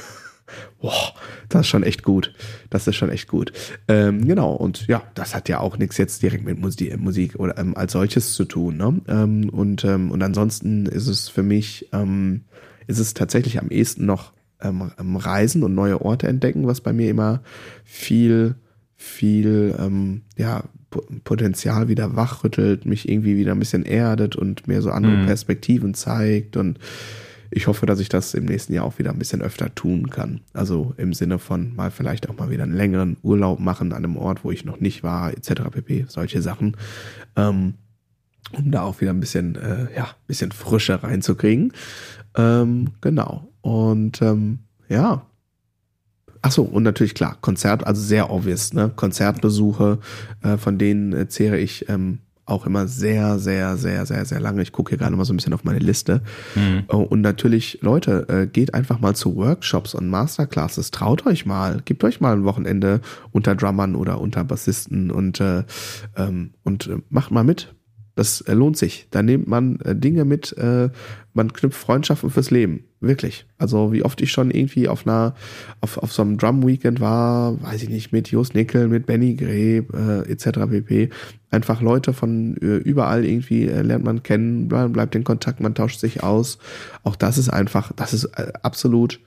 [0.82, 1.14] Boah,
[1.48, 2.34] das ist schon echt gut.
[2.70, 3.54] Das ist schon echt gut.
[3.88, 7.58] Ähm, genau, und ja, das hat ja auch nichts jetzt direkt mit Musik, Musik oder
[7.58, 8.76] ähm, als solches zu tun.
[8.76, 9.00] Ne?
[9.08, 12.44] Ähm, und, ähm, und ansonsten ist es für mich, ähm,
[12.88, 17.10] ist es tatsächlich am ehesten noch ähm, Reisen und neue Orte entdecken, was bei mir
[17.10, 17.42] immer
[17.84, 18.56] viel,
[18.96, 20.64] viel, ähm, ja,
[21.24, 25.26] Potenzial wieder wachrüttelt, mich irgendwie wieder ein bisschen erdet und mir so andere mhm.
[25.26, 26.80] Perspektiven zeigt und
[27.54, 30.40] ich hoffe, dass ich das im nächsten Jahr auch wieder ein bisschen öfter tun kann.
[30.54, 34.16] Also im Sinne von mal vielleicht auch mal wieder einen längeren Urlaub machen an einem
[34.16, 35.64] Ort, wo ich noch nicht war, etc.
[35.70, 36.06] pp.
[36.08, 36.78] Solche Sachen.
[37.36, 37.74] Ähm,
[38.58, 41.74] um da auch wieder ein bisschen, äh, ja, bisschen Frische reinzukriegen.
[42.36, 43.50] Ähm, genau.
[43.60, 45.26] Und ähm, ja.
[46.42, 48.92] Ach so, und natürlich klar, Konzert, also sehr obvious, ne?
[48.96, 50.00] Konzertbesuche,
[50.42, 54.62] äh, von denen äh, zehre ich ähm, auch immer sehr, sehr, sehr, sehr, sehr lange.
[54.62, 56.22] Ich gucke hier gerade mal so ein bisschen auf meine Liste.
[56.56, 56.84] Mhm.
[56.90, 60.92] Oh, und natürlich, Leute, äh, geht einfach mal zu Workshops und Masterclasses.
[60.92, 61.82] Traut euch mal.
[61.86, 65.64] Gebt euch mal ein Wochenende unter Drummern oder unter Bassisten und, äh,
[66.18, 67.74] ähm, und äh, macht mal mit.
[68.16, 69.08] Das äh, lohnt sich.
[69.12, 70.90] Da nimmt man äh, Dinge mit, äh,
[71.34, 72.84] man knüpft Freundschaften fürs Leben.
[73.00, 73.46] Wirklich.
[73.58, 75.34] Also wie oft ich schon irgendwie auf einer,
[75.80, 79.94] auf, auf so einem Drum-Weekend war, weiß ich nicht, mit Jos Nickel, mit Benny Greb,
[79.94, 80.68] äh, etc.
[80.70, 81.10] pp.
[81.50, 86.60] Einfach Leute von überall irgendwie lernt man kennen, bleibt in Kontakt, man tauscht sich aus.
[87.04, 88.26] Auch das ist einfach, das ist
[88.64, 89.20] absolut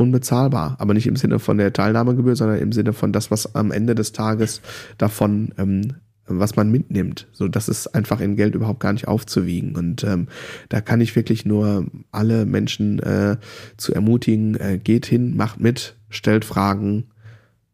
[0.00, 0.76] unbezahlbar.
[0.78, 3.94] Aber nicht im Sinne von der Teilnahmegebühr, sondern im Sinne von das, was am Ende
[3.94, 4.62] des Tages
[4.96, 5.94] davon ähm,
[6.38, 7.28] was man mitnimmt.
[7.32, 9.74] So, das ist einfach in Geld überhaupt gar nicht aufzuwiegen.
[9.74, 10.28] Und ähm,
[10.68, 13.36] da kann ich wirklich nur alle Menschen äh,
[13.76, 17.08] zu ermutigen, äh, geht hin, macht mit, stellt Fragen,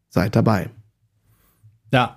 [0.09, 0.69] seid dabei.
[1.91, 2.16] Ja,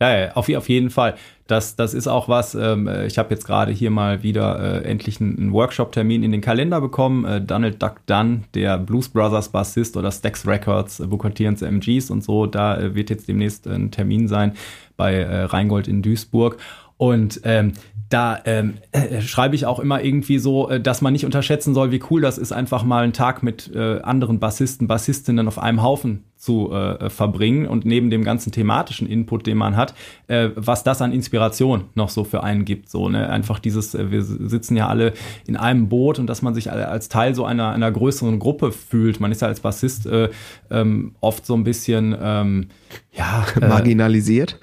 [0.00, 1.16] ja, ja auf, auf jeden Fall.
[1.46, 5.20] Das, das ist auch was, ähm, ich habe jetzt gerade hier mal wieder äh, endlich
[5.20, 7.24] einen, Workshop-Termin in den Kalender bekommen.
[7.24, 12.22] Äh, Donald Duck Dunn, der Blues Brothers Bassist oder Stax Records, äh, vokatierende MGs und
[12.22, 14.52] so, da äh, wird jetzt demnächst ein Termin sein
[14.96, 16.58] bei äh, Rheingold in Duisburg.
[16.96, 17.72] Und ähm,
[18.10, 21.90] da ähm, äh, schreibe ich auch immer irgendwie so, äh, dass man nicht unterschätzen soll,
[21.90, 25.82] wie cool das ist, einfach mal einen Tag mit äh, anderen Bassisten, Bassistinnen auf einem
[25.82, 29.94] Haufen zu äh, verbringen und neben dem ganzen thematischen Input, den man hat,
[30.26, 32.88] äh, was das an Inspiration noch so für einen gibt.
[32.88, 33.28] So, ne?
[33.28, 35.12] Einfach dieses, äh, wir sitzen ja alle
[35.46, 39.20] in einem Boot und dass man sich als Teil so einer, einer größeren Gruppe fühlt.
[39.20, 40.30] Man ist ja als Bassist äh,
[40.70, 42.68] ähm, oft so ein bisschen ähm,
[43.12, 44.58] ja, äh, marginalisiert.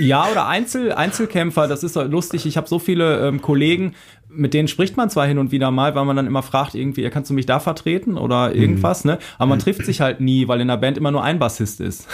[0.00, 2.46] Ja, oder Einzel, Einzelkämpfer, das ist lustig.
[2.46, 3.94] Ich habe so viele ähm, Kollegen,
[4.32, 7.08] mit denen spricht man zwar hin und wieder mal, weil man dann immer fragt, irgendwie,
[7.10, 9.12] kannst du mich da vertreten oder irgendwas, mhm.
[9.12, 9.18] ne?
[9.38, 12.06] Aber man trifft sich halt nie, weil in der Band immer nur ein Bassist ist.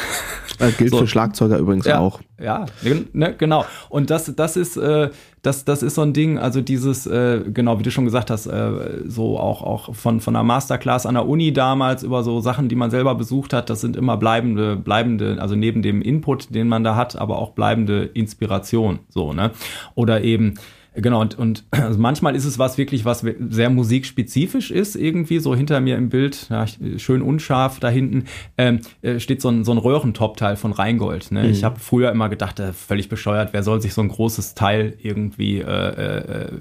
[0.58, 0.98] Das gilt so.
[0.98, 2.20] für Schlagzeuger übrigens ja, auch.
[2.42, 2.66] Ja,
[3.12, 3.64] ne, genau.
[3.88, 5.10] Und das, das ist, äh,
[5.42, 8.46] das, das ist so ein Ding, also dieses, äh, genau, wie du schon gesagt hast,
[8.46, 12.68] äh, so auch, auch von, von einer Masterclass an der Uni damals über so Sachen,
[12.68, 16.68] die man selber besucht hat, das sind immer bleibende, bleibende, also neben dem Input, den
[16.68, 19.52] man da hat, aber auch bleibende Inspiration, so, ne?
[19.94, 20.54] Oder eben,
[20.96, 25.54] Genau, und, und also manchmal ist es was wirklich, was sehr musikspezifisch ist, irgendwie so
[25.54, 26.66] hinter mir im Bild, ja,
[26.96, 28.24] schön unscharf da hinten,
[28.56, 31.30] ähm, äh, steht so ein, so ein Röhrentop-Teil von Rheingold.
[31.32, 31.44] Ne?
[31.44, 31.50] Mhm.
[31.50, 34.94] Ich habe früher immer gedacht, äh, völlig bescheuert, wer soll sich so ein großes Teil
[35.02, 36.52] irgendwie, äh, äh,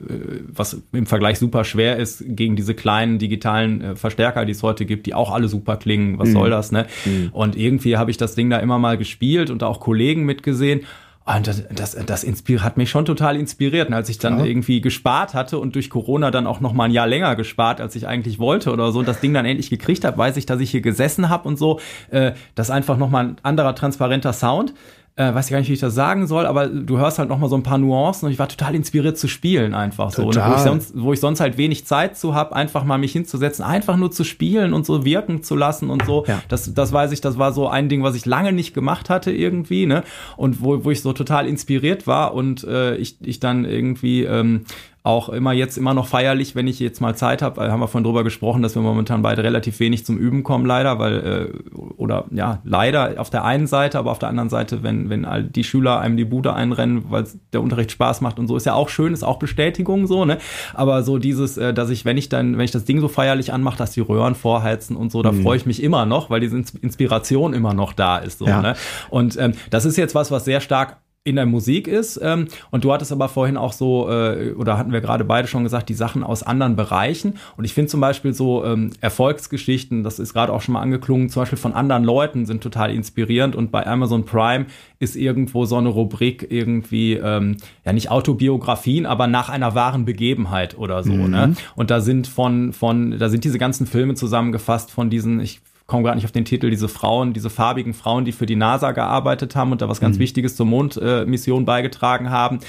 [0.48, 4.86] was im Vergleich super schwer ist, gegen diese kleinen digitalen äh, Verstärker, die es heute
[4.86, 6.34] gibt, die auch alle super klingen, was mhm.
[6.34, 6.88] soll das, ne?
[7.06, 7.30] Mhm.
[7.32, 10.82] Und irgendwie habe ich das Ding da immer mal gespielt und auch Kollegen mitgesehen.
[11.28, 13.88] Und das, das, das inspiriert, hat mich schon total inspiriert.
[13.88, 14.46] Und als ich dann ja.
[14.46, 17.96] irgendwie gespart hatte und durch Corona dann auch noch mal ein Jahr länger gespart, als
[17.96, 20.60] ich eigentlich wollte oder so, und das Ding dann endlich gekriegt habe, weiß ich, dass
[20.60, 21.80] ich hier gesessen habe und so.
[22.12, 24.76] Äh, das ist einfach noch mal ein anderer transparenter Sound
[25.18, 27.40] äh, weiß ich gar nicht, wie ich das sagen soll, aber du hörst halt noch
[27.40, 30.30] mal so ein paar Nuancen und ich war total inspiriert zu spielen einfach so.
[30.30, 30.44] Ne?
[30.46, 33.64] Wo, ich sonst, wo ich sonst halt wenig Zeit zu habe, einfach mal mich hinzusetzen,
[33.64, 36.26] einfach nur zu spielen und so wirken zu lassen und so.
[36.28, 36.42] Ja.
[36.50, 39.32] Das, das weiß ich, das war so ein Ding, was ich lange nicht gemacht hatte
[39.32, 40.04] irgendwie, ne?
[40.36, 44.66] Und wo, wo ich so total inspiriert war und äh, ich, ich dann irgendwie ähm,
[45.06, 47.72] auch immer jetzt immer noch feierlich, wenn ich jetzt mal Zeit habe.
[47.72, 50.98] Haben wir von drüber gesprochen, dass wir momentan beide relativ wenig zum Üben kommen, leider,
[50.98, 55.10] weil äh, oder ja leider auf der einen Seite, aber auf der anderen Seite, wenn
[55.12, 58.58] wenn all die Schüler einem die Bude einrennen, weil der Unterricht Spaß macht und so,
[58.58, 60.40] ist ja auch schön, ist auch Bestätigung so, ne?
[60.74, 63.54] Aber so dieses, äh, dass ich, wenn ich dann, wenn ich das Ding so feierlich
[63.54, 65.44] anmache, dass die Röhren vorheizen und so, da mhm.
[65.44, 68.60] freue ich mich immer noch, weil diese Inspiration immer noch da ist, so, ja.
[68.60, 68.76] ne?
[69.12, 72.20] Und ähm, das ist jetzt was, was sehr stark in der Musik ist.
[72.22, 75.64] Ähm, und du hattest aber vorhin auch so, äh, oder hatten wir gerade beide schon
[75.64, 77.34] gesagt, die Sachen aus anderen Bereichen.
[77.58, 81.30] Und ich finde zum Beispiel so ähm, Erfolgsgeschichten, das ist gerade auch schon mal angeklungen,
[81.30, 83.56] zum Beispiel von anderen Leuten sind total inspirierend.
[83.56, 84.68] Und bei Amazon Prime
[85.00, 90.78] ist irgendwo so eine Rubrik irgendwie, ähm, ja nicht Autobiografien, aber nach einer wahren Begebenheit
[90.78, 91.12] oder so.
[91.12, 91.26] Ne?
[91.26, 91.32] Mhm.
[91.32, 91.56] Ne?
[91.76, 96.04] Und da sind von, von, da sind diese ganzen Filme zusammengefasst von diesen, ich komme
[96.04, 99.56] gerade nicht auf den Titel, diese Frauen, diese farbigen Frauen, die für die NASA gearbeitet
[99.56, 100.22] haben und da was ganz mhm.
[100.22, 102.60] Wichtiges zur Mondmission äh, beigetragen haben,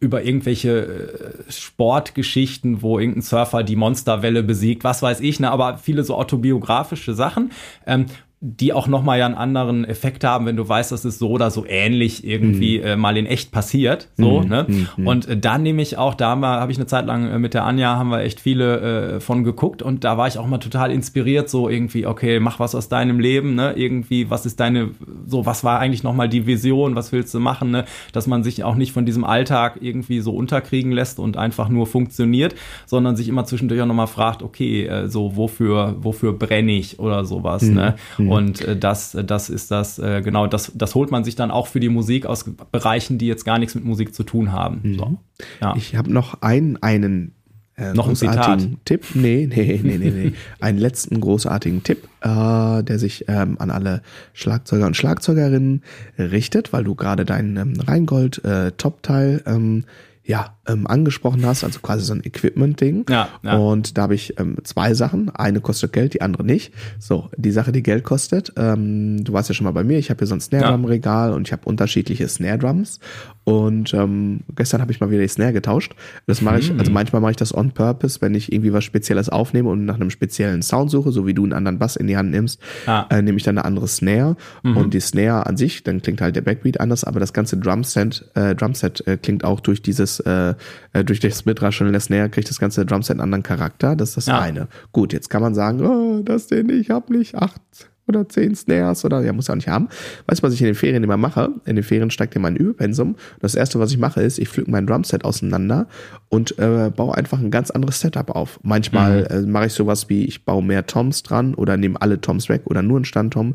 [0.00, 5.78] über irgendwelche äh, Sportgeschichten, wo irgendein Surfer die Monsterwelle besiegt, was weiß ich, ne, aber
[5.78, 7.52] viele so autobiografische Sachen.
[7.86, 8.06] Ähm,
[8.46, 11.50] die auch nochmal ja einen anderen Effekt haben, wenn du weißt, dass es so oder
[11.50, 12.84] so ähnlich irgendwie mhm.
[12.84, 14.08] äh, mal in echt passiert.
[14.18, 14.48] So, mhm.
[14.48, 14.66] ne?
[14.68, 15.06] Mhm.
[15.06, 17.64] Und äh, dann nehme ich auch, da habe ich eine Zeit lang äh, mit der
[17.64, 20.92] Anja, haben wir echt viele äh, von geguckt und da war ich auch mal total
[20.92, 23.72] inspiriert, so irgendwie, okay, mach was aus deinem Leben, ne?
[23.76, 24.90] Irgendwie, was ist deine,
[25.26, 27.86] so, was war eigentlich nochmal die Vision, was willst du machen, ne?
[28.12, 31.86] Dass man sich auch nicht von diesem Alltag irgendwie so unterkriegen lässt und einfach nur
[31.86, 36.98] funktioniert, sondern sich immer zwischendurch auch nochmal fragt, okay, äh, so, wofür, wofür brenne ich
[36.98, 37.74] oder sowas, mhm.
[37.74, 37.94] ne?
[38.18, 38.33] Mhm.
[38.34, 41.66] Und äh, das, das ist das, äh, genau, das, das holt man sich dann auch
[41.66, 44.80] für die Musik aus Bereichen, die jetzt gar nichts mit Musik zu tun haben.
[44.82, 44.94] Mhm.
[44.98, 45.18] So.
[45.60, 45.74] Ja.
[45.76, 47.34] Ich habe noch einen, einen
[47.76, 48.68] äh, noch ein Zitat.
[48.84, 49.04] Tipp.
[49.14, 50.32] Nee, nee, nee, nee, nee.
[50.60, 55.82] einen letzten großartigen Tipp, äh, der sich ähm, an alle Schlagzeuger und Schlagzeugerinnen
[56.18, 59.84] richtet, weil du gerade deinen ähm, Rheingold äh, Top-Teil ähm,
[60.26, 63.04] ja, ähm, angesprochen hast, also quasi so ein Equipment-Ding.
[63.10, 63.56] Ja, ja.
[63.56, 65.28] Und da habe ich ähm, zwei Sachen.
[65.28, 66.72] Eine kostet Geld, die andere nicht.
[66.98, 70.08] So, die Sache, die Geld kostet, ähm, du warst ja schon mal bei mir, ich
[70.08, 73.00] habe hier so ein Snare Drum Regal und ich habe unterschiedliche Snare Drums.
[73.44, 75.94] Und ähm, gestern habe ich mal wieder die Snare getauscht.
[76.26, 76.92] Das mache ich, also hm.
[76.92, 80.10] manchmal mache ich das on purpose, wenn ich irgendwie was Spezielles aufnehme und nach einem
[80.10, 83.06] speziellen Sound suche, so wie du einen anderen Bass in die Hand nimmst, ah.
[83.10, 84.36] äh, nehme ich dann eine andere Snare.
[84.62, 84.76] Mhm.
[84.76, 88.30] Und die Snare an sich, dann klingt halt der Backbeat anders, aber das ganze Drumset,
[88.34, 90.54] äh, Drumset äh, klingt auch durch dieses äh,
[90.94, 93.94] äh, durch das Mitrascheln der Snare kriegt das ganze Drumset einen anderen Charakter.
[93.94, 94.40] Das ist das ja.
[94.40, 94.68] eine.
[94.92, 97.60] Gut, jetzt kann man sagen, oh, das den ich habe nicht acht
[98.06, 99.88] oder zehn Snares oder ja, muss ja auch nicht haben.
[100.26, 101.50] Weißt du, was ich in den Ferien immer mache?
[101.64, 103.16] In den Ferien steigt ja mein Übepensum.
[103.40, 105.86] Das erste, was ich mache, ist, ich pflück mein Drumset auseinander
[106.28, 108.60] und äh, baue einfach ein ganz anderes Setup auf.
[108.62, 109.44] Manchmal mhm.
[109.44, 112.62] äh, mache ich sowas wie, ich baue mehr Toms dran oder nehme alle Toms weg
[112.66, 113.54] oder nur einen Standtom.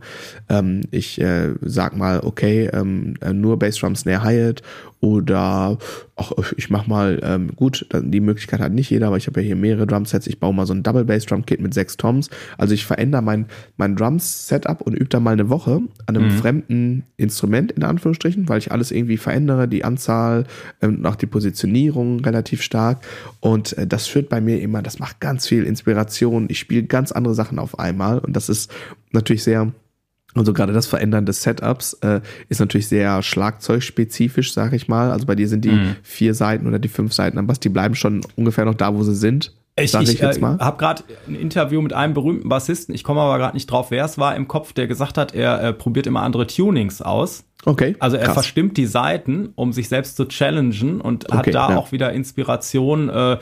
[0.49, 4.63] Ähm, ich äh, sag mal, okay, ähm, äh, nur Bassdrum Snare Hi-Hat
[5.01, 5.77] oder
[6.17, 9.47] ach, ich mach mal, ähm, gut, die Möglichkeit hat nicht jeder, aber ich habe ja
[9.47, 10.27] hier mehrere Drumsets.
[10.27, 12.29] Ich baue mal so ein Double Bass Drum Kit mit sechs Toms.
[12.57, 13.45] Also ich verändere mein,
[13.77, 16.37] mein Drums Setup und übe da mal eine Woche an einem mhm.
[16.37, 20.45] fremden Instrument, in Anführungsstrichen, weil ich alles irgendwie verändere, die Anzahl
[20.81, 22.99] und ähm, auch die Positionierung relativ stark.
[23.39, 26.47] Und äh, das führt bei mir immer, das macht ganz viel Inspiration.
[26.49, 28.69] Ich spiele ganz andere Sachen auf einmal und das ist
[29.11, 29.71] natürlich sehr
[30.35, 35.11] also gerade das Verändern des Setups äh, ist natürlich sehr schlagzeugspezifisch, sag ich mal.
[35.11, 35.95] Also bei dir sind die mhm.
[36.03, 39.03] vier Seiten oder die fünf Seiten am Bass, die bleiben schon ungefähr noch da, wo
[39.03, 39.53] sie sind.
[39.75, 43.37] Ich, ich, ich äh, habe gerade ein Interview mit einem berühmten Bassisten, ich komme aber
[43.37, 46.21] gerade nicht drauf, wer es war im Kopf, der gesagt hat, er äh, probiert immer
[46.21, 47.45] andere Tunings aus.
[47.65, 47.95] Okay.
[47.99, 48.35] Also er krass.
[48.35, 51.77] verstimmt die Seiten, um sich selbst zu challengen und okay, hat da ja.
[51.77, 53.39] auch wieder Inspiration äh, ja.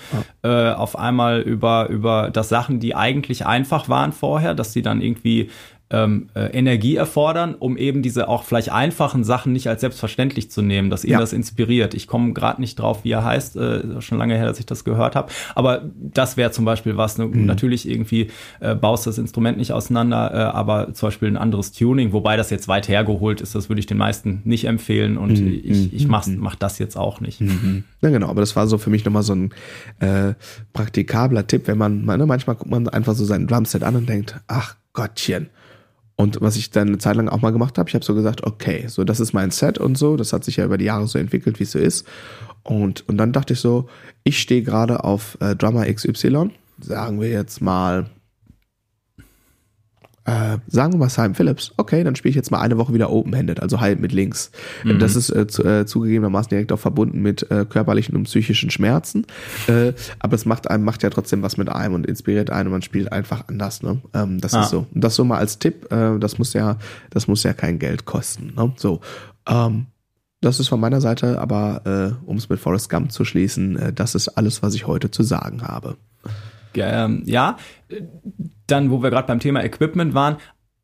[0.72, 5.02] äh, auf einmal über, über das Sachen, die eigentlich einfach waren vorher, dass sie dann
[5.02, 5.50] irgendwie
[5.90, 10.62] ähm, äh, Energie erfordern, um eben diese auch vielleicht einfachen Sachen nicht als selbstverständlich zu
[10.62, 11.20] nehmen, dass ihn ja.
[11.20, 11.94] das inspiriert.
[11.94, 14.84] Ich komme gerade nicht drauf, wie er heißt, äh, schon lange her, dass ich das
[14.84, 15.32] gehört habe.
[15.56, 17.18] Aber das wäre zum Beispiel was.
[17.18, 17.28] Ne?
[17.28, 17.46] Mhm.
[17.46, 18.28] Natürlich irgendwie
[18.60, 22.50] äh, baust das Instrument nicht auseinander, äh, aber zum Beispiel ein anderes Tuning, wobei das
[22.50, 25.62] jetzt weit hergeholt ist, das würde ich den meisten nicht empfehlen und mhm.
[25.64, 26.38] ich, ich mach, mhm.
[26.40, 27.40] mach das jetzt auch nicht.
[27.40, 27.86] Mhm.
[28.02, 29.52] Ja, genau, aber das war so für mich nochmal so ein
[30.00, 30.34] äh,
[30.74, 34.36] praktikabler Tipp, wenn man, ne, manchmal guckt man einfach so sein Drumset an und denkt,
[34.48, 35.50] ach Gottchen,
[36.18, 38.44] und was ich dann eine Zeit lang auch mal gemacht habe, ich habe so gesagt,
[38.44, 41.08] okay, so das ist mein Set und so, das hat sich ja über die Jahre
[41.08, 42.08] so entwickelt, wie es so ist.
[42.64, 43.88] Und, und dann dachte ich so,
[44.24, 46.50] ich stehe gerade auf äh, Drummer XY,
[46.82, 48.10] sagen wir jetzt mal
[50.28, 53.10] äh, sagen wir mal Simon Phillips, okay, dann spiele ich jetzt mal eine Woche wieder
[53.10, 54.52] open-handed, also halb mit links.
[54.84, 55.00] Mhm.
[55.00, 59.26] Das ist äh, zu, äh, zugegebenermaßen direkt auch verbunden mit äh, körperlichen und psychischen Schmerzen,
[59.68, 62.74] äh, aber es macht einem, macht ja trotzdem was mit einem und inspiriert einen und
[62.74, 64.02] man spielt einfach anders, ne?
[64.14, 64.64] Ähm, das ah.
[64.64, 64.86] ist so.
[64.94, 66.78] Und das so mal als Tipp, äh, das muss ja,
[67.10, 68.74] das muss ja kein Geld kosten, ne?
[68.76, 69.00] So.
[69.48, 69.86] Ähm,
[70.42, 73.94] das ist von meiner Seite, aber äh, um es mit Forrest Gump zu schließen, äh,
[73.94, 75.96] das ist alles, was ich heute zu sagen habe.
[76.76, 77.58] Ähm, ja,
[78.68, 80.38] dann, wo wir gerade beim Thema Equipment waren,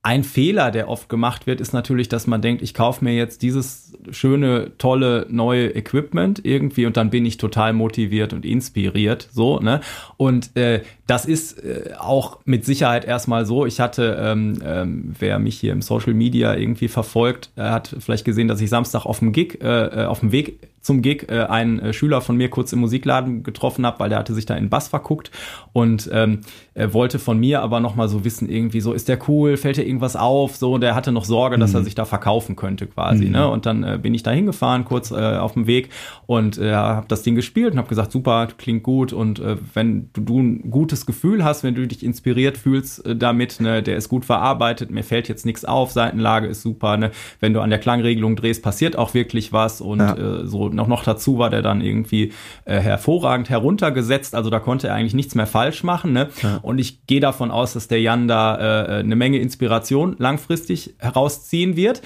[0.05, 3.41] ein Fehler, der oft gemacht wird, ist natürlich, dass man denkt, ich kaufe mir jetzt
[3.41, 9.59] dieses schöne, tolle neue Equipment irgendwie und dann bin ich total motiviert und inspiriert, so,
[9.59, 9.79] ne?
[10.17, 13.65] Und äh, das ist äh, auch mit Sicherheit erstmal so.
[13.65, 18.25] Ich hatte, ähm, ähm, wer mich hier im Social Media irgendwie verfolgt, äh, hat vielleicht
[18.25, 21.43] gesehen, dass ich Samstag auf dem Gig, äh, äh auf dem Weg zum Gig äh,
[21.43, 24.55] einen äh, Schüler von mir kurz im Musikladen getroffen habe, weil der hatte sich da
[24.55, 25.31] in Bass verguckt
[25.73, 26.41] und ähm,
[26.73, 29.77] er wollte von mir aber noch mal so wissen irgendwie so ist der cool, fällt
[29.77, 31.85] dir irgendwas auf, so der hatte noch Sorge, dass er mhm.
[31.85, 33.31] sich da verkaufen könnte quasi, mhm.
[33.31, 33.47] ne?
[33.49, 35.89] Und dann äh, bin ich da hingefahren kurz äh, auf dem Weg
[36.25, 40.09] und äh, habe das Ding gespielt und habe gesagt, super, klingt gut und äh, wenn
[40.13, 43.97] du, du ein gutes Gutes hast, wenn du dich inspiriert fühlst äh, damit, ne, der
[43.97, 47.11] ist gut verarbeitet, mir fällt jetzt nichts auf, Seitenlage ist super, ne?
[47.39, 50.15] Wenn du an der Klangregelung drehst, passiert auch wirklich was und ja.
[50.15, 52.31] äh, so noch, noch dazu war der dann irgendwie
[52.65, 54.35] äh, hervorragend heruntergesetzt.
[54.35, 56.13] Also da konnte er eigentlich nichts mehr falsch machen.
[56.13, 56.29] Ne?
[56.41, 56.59] Ja.
[56.61, 61.75] Und ich gehe davon aus, dass der Jan da äh, eine Menge Inspiration langfristig herausziehen
[61.75, 62.01] wird.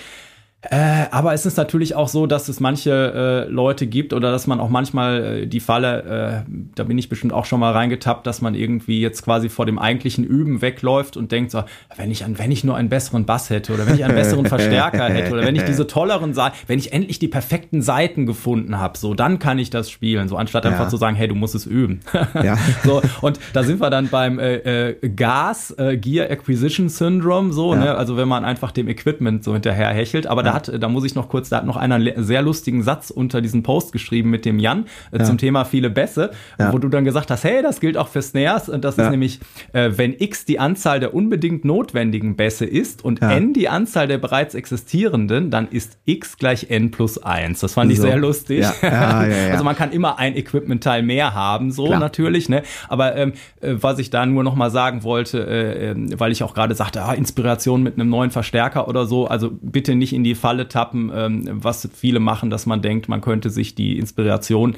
[0.69, 4.47] Äh, aber es ist natürlich auch so, dass es manche äh, Leute gibt oder dass
[4.47, 8.27] man auch manchmal äh, die Falle, äh, da bin ich bestimmt auch schon mal reingetappt,
[8.27, 11.63] dass man irgendwie jetzt quasi vor dem eigentlichen Üben wegläuft und denkt so,
[11.95, 15.05] wenn ich, wenn ich nur einen besseren Bass hätte oder wenn ich einen besseren Verstärker
[15.05, 18.97] hätte oder wenn ich diese tolleren Seiten, wenn ich endlich die perfekten Seiten gefunden habe,
[18.97, 20.71] so dann kann ich das spielen, so anstatt ja.
[20.71, 22.01] einfach zu sagen, hey, du musst es üben.
[22.43, 22.57] ja.
[22.83, 27.73] so und da sind wir dann beim äh, äh, Gas äh, Gear Acquisition Syndrome, so,
[27.73, 27.79] ja.
[27.79, 27.95] ne?
[27.95, 31.15] also wenn man einfach dem Equipment so hinterher hechelt, aber da hat, da muss ich
[31.15, 34.43] noch kurz, da hat noch einer einen sehr lustigen Satz unter diesen Post geschrieben mit
[34.43, 35.23] dem Jan äh, ja.
[35.23, 36.73] zum Thema viele Bässe, ja.
[36.73, 39.05] wo du dann gesagt hast, hey, das gilt auch für Snares und das ja.
[39.05, 39.39] ist nämlich,
[39.73, 44.17] äh, wenn x die Anzahl der unbedingt notwendigen Bässe ist und n die Anzahl der
[44.17, 47.59] bereits existierenden, dann ist x gleich n plus 1.
[47.59, 48.03] Das fand ich so.
[48.03, 48.65] sehr lustig.
[48.87, 51.99] Also man kann immer ein Equipment-Teil mehr haben, so Klar.
[51.99, 52.63] natürlich, ne?
[52.89, 56.43] Aber ähm, äh, was ich da nur noch mal sagen wollte, äh, ähm, weil ich
[56.43, 60.23] auch gerade sagte, ah, Inspiration mit einem neuen Verstärker oder so, also bitte nicht in
[60.23, 64.77] die Falle tappen, ähm, was viele machen, dass man denkt, man könnte sich die Inspiration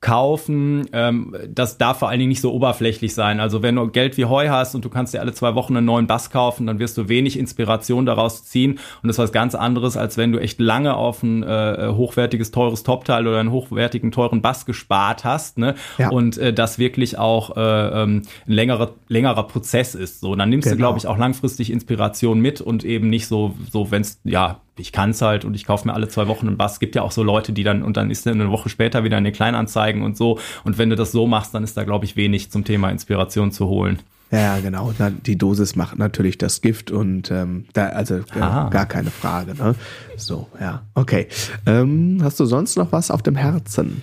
[0.00, 0.86] kaufen.
[0.92, 3.40] Ähm, das darf vor allen Dingen nicht so oberflächlich sein.
[3.40, 5.86] Also wenn du Geld wie Heu hast und du kannst dir alle zwei Wochen einen
[5.86, 8.78] neuen Bass kaufen, dann wirst du wenig Inspiration daraus ziehen.
[9.02, 12.50] Und das ist was ganz anderes, als wenn du echt lange auf ein äh, hochwertiges,
[12.50, 15.58] teures Topteil oder einen hochwertigen, teuren Bass gespart hast.
[15.58, 15.74] Ne?
[15.98, 16.10] Ja.
[16.10, 17.60] Und äh, das wirklich auch äh,
[18.02, 20.20] ähm, ein längerer, längerer Prozess ist.
[20.20, 20.74] So, dann nimmst genau.
[20.74, 24.60] du, glaube ich, auch langfristig Inspiration mit und eben nicht so, so wenn es, ja,
[24.78, 26.74] ich kann es halt und ich kaufe mir alle zwei Wochen einen Bass.
[26.74, 29.18] Es gibt ja auch so Leute, die dann, und dann ist eine Woche später wieder
[29.18, 30.38] in den Kleinanzeigen und so.
[30.64, 33.52] Und wenn du das so machst, dann ist da, glaube ich, wenig zum Thema Inspiration
[33.52, 34.00] zu holen.
[34.30, 34.92] Ja, genau.
[35.24, 39.54] Die Dosis macht natürlich das Gift und ähm, da, also äh, gar keine Frage.
[39.54, 39.76] Ne?
[40.16, 40.82] So, ja.
[40.94, 41.28] Okay.
[41.64, 44.02] Ähm, hast du sonst noch was auf dem Herzen?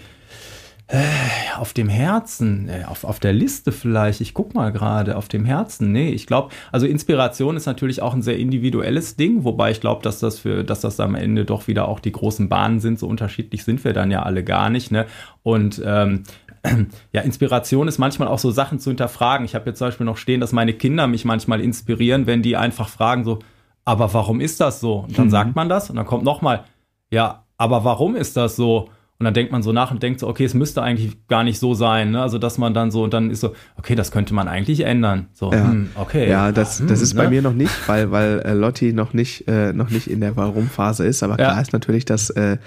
[0.94, 5.28] Äh, auf dem Herzen, äh, auf, auf der Liste vielleicht, ich guck mal gerade, auf
[5.28, 9.72] dem Herzen, nee, ich glaube, also Inspiration ist natürlich auch ein sehr individuelles Ding, wobei
[9.72, 12.80] ich glaube, dass das für, dass das am Ende doch wieder auch die großen Bahnen
[12.80, 15.08] sind, so unterschiedlich sind wir dann ja alle gar nicht, ne?
[15.42, 16.26] Und ähm,
[17.12, 19.48] ja, Inspiration ist manchmal auch so Sachen zu hinterfragen.
[19.48, 22.56] Ich habe jetzt zum Beispiel noch stehen, dass meine Kinder mich manchmal inspirieren, wenn die
[22.56, 23.40] einfach fragen so,
[23.84, 25.00] aber warum ist das so?
[25.00, 25.32] Und dann mhm.
[25.32, 26.66] sagt man das und dann kommt nochmal,
[27.10, 28.90] ja, aber warum ist das so?
[29.20, 31.60] Und dann denkt man so nach und denkt so, okay, es müsste eigentlich gar nicht
[31.60, 32.12] so sein.
[32.12, 32.22] Ne?
[32.22, 35.28] Also, dass man dann so, und dann ist so, okay, das könnte man eigentlich ändern.
[35.34, 35.64] So, ja.
[35.66, 36.30] hm, okay.
[36.30, 37.30] Ja, das, das hm, ist bei ne?
[37.30, 41.06] mir noch nicht, weil, weil äh, Lotti noch nicht, äh, noch nicht in der Warum-Phase
[41.06, 41.24] ist.
[41.24, 41.62] Aber klar ja.
[41.62, 42.58] ist natürlich, dass äh,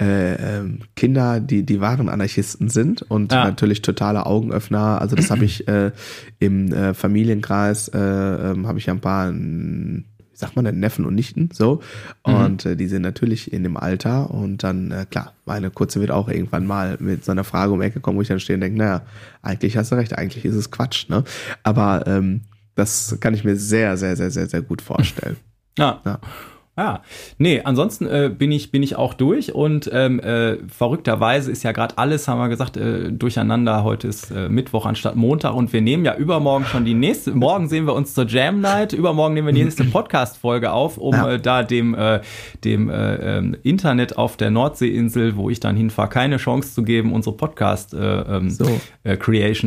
[0.00, 3.44] äh, ähm, Kinder, die die wahren Anarchisten sind und ja.
[3.44, 5.00] natürlich totale Augenöffner.
[5.00, 5.92] Also das habe ich äh,
[6.38, 9.30] im äh, Familienkreis, äh, äh, habe ich ja ein paar
[10.40, 11.80] sagt man denn, Neffen und Nichten, so.
[12.26, 12.34] Mhm.
[12.34, 16.10] Und äh, die sind natürlich in dem Alter und dann, äh, klar, meine Kurze wird
[16.10, 18.56] auch irgendwann mal mit so einer Frage um die Ecke kommen, wo ich dann stehe
[18.56, 19.02] und denke, naja,
[19.42, 21.24] eigentlich hast du recht, eigentlich ist es Quatsch, ne?
[21.62, 22.42] Aber ähm,
[22.74, 25.36] das kann ich mir sehr, sehr, sehr, sehr, sehr gut vorstellen.
[25.78, 26.00] Ja.
[26.04, 26.18] ja.
[26.80, 27.02] Ja,
[27.36, 31.72] nee, ansonsten äh, bin ich bin ich auch durch und ähm, äh, verrückterweise ist ja
[31.72, 33.84] gerade alles, haben wir gesagt, äh, durcheinander.
[33.84, 37.32] Heute ist äh, Mittwoch anstatt Montag und wir nehmen ja übermorgen schon die nächste.
[37.32, 38.94] Morgen sehen wir uns zur Jam Night.
[38.94, 41.32] Übermorgen nehmen wir die nächste Podcast Folge auf, um ja.
[41.32, 42.22] äh, da dem äh,
[42.64, 47.12] dem äh, ähm, Internet auf der Nordseeinsel, wo ich dann hinfahre, keine Chance zu geben,
[47.12, 48.80] unsere Podcast äh, ähm, so.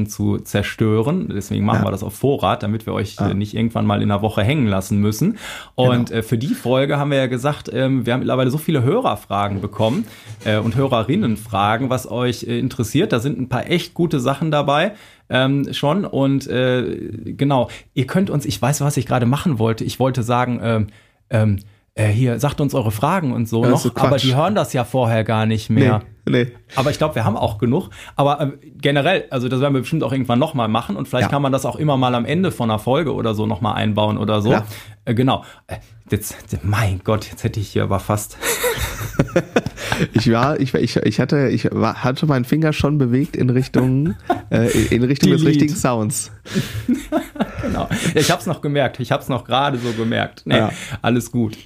[0.07, 1.31] zu zerstören.
[1.31, 1.87] Deswegen machen ja.
[1.87, 4.99] wir das auf Vorrat, damit wir euch nicht irgendwann mal in einer Woche hängen lassen
[4.99, 5.37] müssen.
[5.75, 6.23] Und genau.
[6.23, 10.05] für die Folge haben wir ja gesagt, ähm, wir haben mittlerweile so viele Hörerfragen bekommen
[10.45, 13.11] äh, und Hörerinnenfragen, was euch äh, interessiert.
[13.13, 14.93] Da sind ein paar echt gute Sachen dabei.
[15.29, 19.83] Ähm, schon und äh, genau, ihr könnt uns, ich weiß, was ich gerade machen wollte.
[19.83, 20.87] Ich wollte sagen, ähm,
[21.29, 21.59] ähm,
[21.95, 25.23] äh, hier, sagt uns eure Fragen und so noch, aber die hören das ja vorher
[25.23, 25.99] gar nicht mehr.
[25.99, 26.51] Nee, nee.
[26.75, 27.89] Aber ich glaube, wir haben auch genug.
[28.15, 28.51] Aber äh,
[28.81, 31.29] generell, also das werden wir bestimmt auch irgendwann nochmal machen und vielleicht ja.
[31.29, 34.17] kann man das auch immer mal am Ende von einer Folge oder so nochmal einbauen
[34.17, 34.51] oder so.
[34.51, 34.65] Ja.
[35.05, 35.43] Äh, genau.
[35.67, 35.77] Äh,
[36.09, 38.37] jetzt, mein Gott, jetzt hätte ich hier aber fast.
[40.13, 44.15] ich war, ich, ich, ich hatte, ich war, hatte meinen Finger schon bewegt in Richtung,
[44.49, 46.31] äh, in Richtung des richtigen Sounds.
[47.61, 47.89] genau.
[48.15, 48.99] Ich habe es noch gemerkt.
[48.99, 50.43] Ich habe es noch gerade so gemerkt.
[50.45, 50.71] Nee, ja.
[51.01, 51.57] alles gut.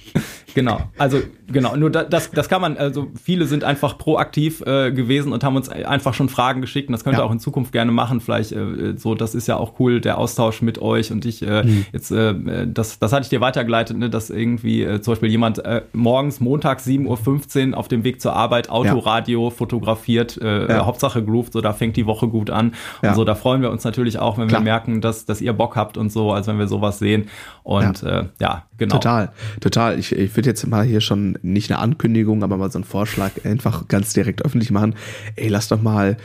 [0.58, 0.80] Genau.
[0.98, 1.76] Also genau.
[1.76, 2.76] Nur das, das kann man.
[2.76, 6.88] Also viele sind einfach proaktiv äh, gewesen und haben uns einfach schon Fragen geschickt.
[6.88, 7.24] Und das könnt ihr ja.
[7.24, 8.20] auch in Zukunft gerne machen.
[8.20, 9.14] Vielleicht äh, so.
[9.14, 11.12] Das ist ja auch cool der Austausch mit euch.
[11.12, 11.86] Und ich äh, mhm.
[11.92, 12.34] jetzt, äh,
[12.66, 16.40] das, das hatte ich dir weitergeleitet, ne, dass irgendwie äh, zum Beispiel jemand äh, morgens
[16.40, 19.50] Montag 7:15 Uhr auf dem Weg zur Arbeit Autoradio ja.
[19.50, 20.38] fotografiert.
[20.42, 20.86] Äh, ja.
[20.86, 21.52] Hauptsache Grooved.
[21.52, 22.72] So da fängt die Woche gut an.
[23.02, 24.60] Und so da freuen wir uns natürlich auch, wenn Klar.
[24.60, 27.28] wir merken, dass dass ihr Bock habt und so, als wenn wir sowas sehen.
[27.62, 28.96] Und ja, äh, ja genau.
[28.96, 29.30] Total,
[29.60, 29.98] total.
[29.98, 33.32] Ich, ich würde jetzt mal hier schon nicht eine Ankündigung, aber mal so einen Vorschlag
[33.44, 34.94] einfach ganz direkt öffentlich machen.
[35.36, 36.16] Ey, lass doch mal,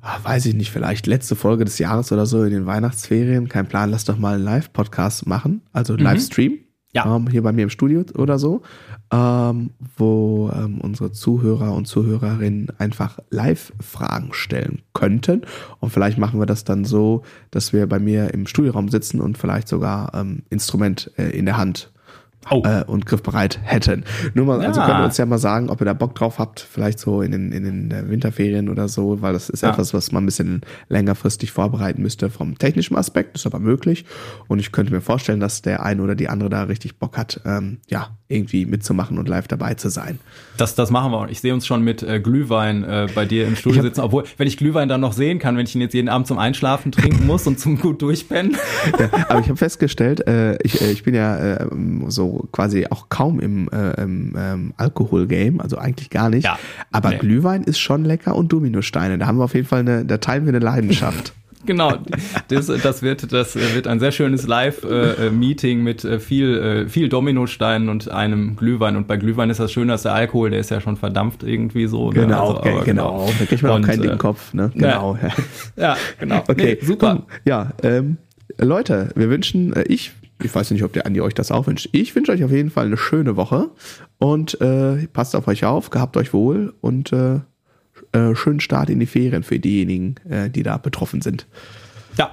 [0.00, 3.66] ah, weiß ich nicht, vielleicht letzte Folge des Jahres oder so in den Weihnachtsferien, kein
[3.66, 6.08] Plan, lass doch mal einen Live-Podcast machen, also einen mhm.
[6.08, 6.58] Livestream.
[6.94, 7.14] Ja.
[7.14, 8.62] Ähm, hier bei mir im Studio oder so
[9.12, 15.42] ähm, wo ähm, unsere Zuhörer und Zuhörerinnen einfach Live-Fragen stellen könnten.
[15.78, 19.38] Und vielleicht machen wir das dann so, dass wir bei mir im Studioraum sitzen und
[19.38, 21.92] vielleicht sogar ähm, Instrument äh, in der Hand
[22.50, 22.62] oh.
[22.64, 24.04] äh, und griffbereit hätten.
[24.34, 24.68] Nur mal, also ja.
[24.68, 27.22] also könnt ihr uns ja mal sagen, ob ihr da Bock drauf habt, vielleicht so
[27.22, 29.70] in den, in den äh, Winterferien oder so, weil das ist ja.
[29.70, 34.04] etwas, was man ein bisschen längerfristig vorbereiten müsste vom technischen Aspekt, ist aber möglich.
[34.48, 37.40] Und ich könnte mir vorstellen, dass der eine oder die andere da richtig Bock hat,
[37.44, 40.18] ähm, ja, irgendwie mitzumachen und live dabei zu sein.
[40.56, 41.28] Das, das machen wir.
[41.30, 44.48] Ich sehe uns schon mit äh, Glühwein äh, bei dir im Studio sitzen, obwohl, wenn
[44.48, 47.26] ich Glühwein dann noch sehen kann, wenn ich ihn jetzt jeden Abend zum Einschlafen trinken
[47.26, 48.56] muss und zum gut durchpennen.
[48.98, 51.66] Ja, aber ich habe festgestellt, äh, ich, äh, ich bin ja äh,
[52.36, 56.44] so quasi auch kaum im, äh, im ähm, Alkohol-Game, also eigentlich gar nicht.
[56.44, 56.58] Ja,
[56.92, 57.18] aber nee.
[57.18, 59.18] Glühwein ist schon lecker und Dominosteine.
[59.18, 61.32] Da haben wir auf jeden Fall eine, da teilen wir eine Leidenschaft.
[61.66, 61.98] Genau,
[62.46, 67.88] das, das, wird, das wird ein sehr schönes Live-Meeting mit äh, viel, äh, viel Dominosteinen
[67.88, 68.94] und einem Glühwein.
[68.94, 71.88] Und bei Glühwein ist das schön, dass der Alkohol, der ist ja schon verdampft irgendwie
[71.88, 72.12] so.
[72.12, 72.20] Ne?
[72.20, 73.26] Genau, also, okay, genau.
[73.26, 73.32] genau.
[73.38, 74.54] Da kriegt man und, auch keinen dicken äh, Kopf.
[74.54, 74.70] Ne?
[74.74, 75.18] Genau.
[75.20, 75.30] Ja,
[75.76, 76.44] ja genau.
[76.48, 77.26] Okay, nee, super.
[77.44, 78.18] Ja, ähm,
[78.58, 80.12] Leute, wir wünschen, ich
[80.42, 81.88] ich weiß nicht, ob der Andi euch das auch wünscht.
[81.92, 83.70] Ich wünsche euch auf jeden Fall eine schöne Woche
[84.18, 87.40] und äh, passt auf euch auf, gehabt euch wohl und äh,
[88.12, 91.46] äh, schönen Start in die Ferien für diejenigen, äh, die da betroffen sind.
[92.18, 92.32] Ja,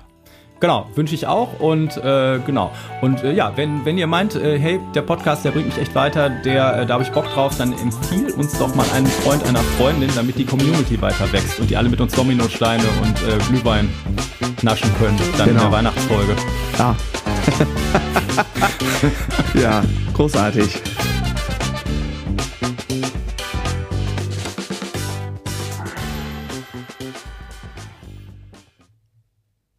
[0.60, 1.60] genau, wünsche ich auch.
[1.62, 2.72] Und äh, genau.
[3.02, 6.30] Und äh, ja, wenn, wenn ihr meint, hey, der Podcast, der bringt mich echt weiter,
[6.30, 10.10] der, da habe ich Bock drauf, dann empfiehlt uns doch mal einen Freund einer Freundin,
[10.16, 13.90] damit die Community weiter wächst und die alle mit uns Dominosteine und Glühwein
[14.62, 15.18] naschen können.
[15.38, 15.50] Dann genau.
[15.50, 15.72] in der genau.
[15.72, 16.36] Weihnachtsfolge.
[16.78, 16.96] Ah.
[19.54, 19.84] Ja,
[20.14, 20.82] großartig.